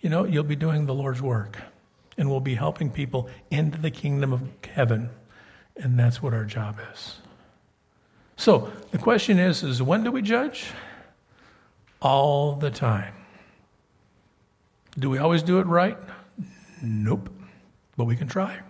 you 0.00 0.08
know, 0.08 0.24
you'll 0.24 0.42
be 0.42 0.56
doing 0.56 0.86
the 0.86 0.94
Lord's 0.94 1.20
work 1.20 1.58
and 2.16 2.30
we'll 2.30 2.40
be 2.40 2.54
helping 2.54 2.90
people 2.90 3.28
into 3.50 3.78
the 3.78 3.90
kingdom 3.90 4.32
of 4.32 4.42
heaven. 4.72 5.10
And 5.76 5.98
that's 5.98 6.22
what 6.22 6.32
our 6.32 6.44
job 6.44 6.78
is. 6.92 7.16
So 8.36 8.72
the 8.90 8.98
question 8.98 9.38
is, 9.38 9.62
is 9.62 9.82
when 9.82 10.02
do 10.02 10.10
we 10.10 10.22
judge? 10.22 10.70
All 12.00 12.56
the 12.56 12.70
time. 12.70 13.14
Do 14.98 15.10
we 15.10 15.18
always 15.18 15.42
do 15.42 15.60
it 15.60 15.66
right? 15.66 15.98
Nope. 16.82 17.30
But 17.96 18.06
we 18.06 18.16
can 18.16 18.26
try. 18.26 18.60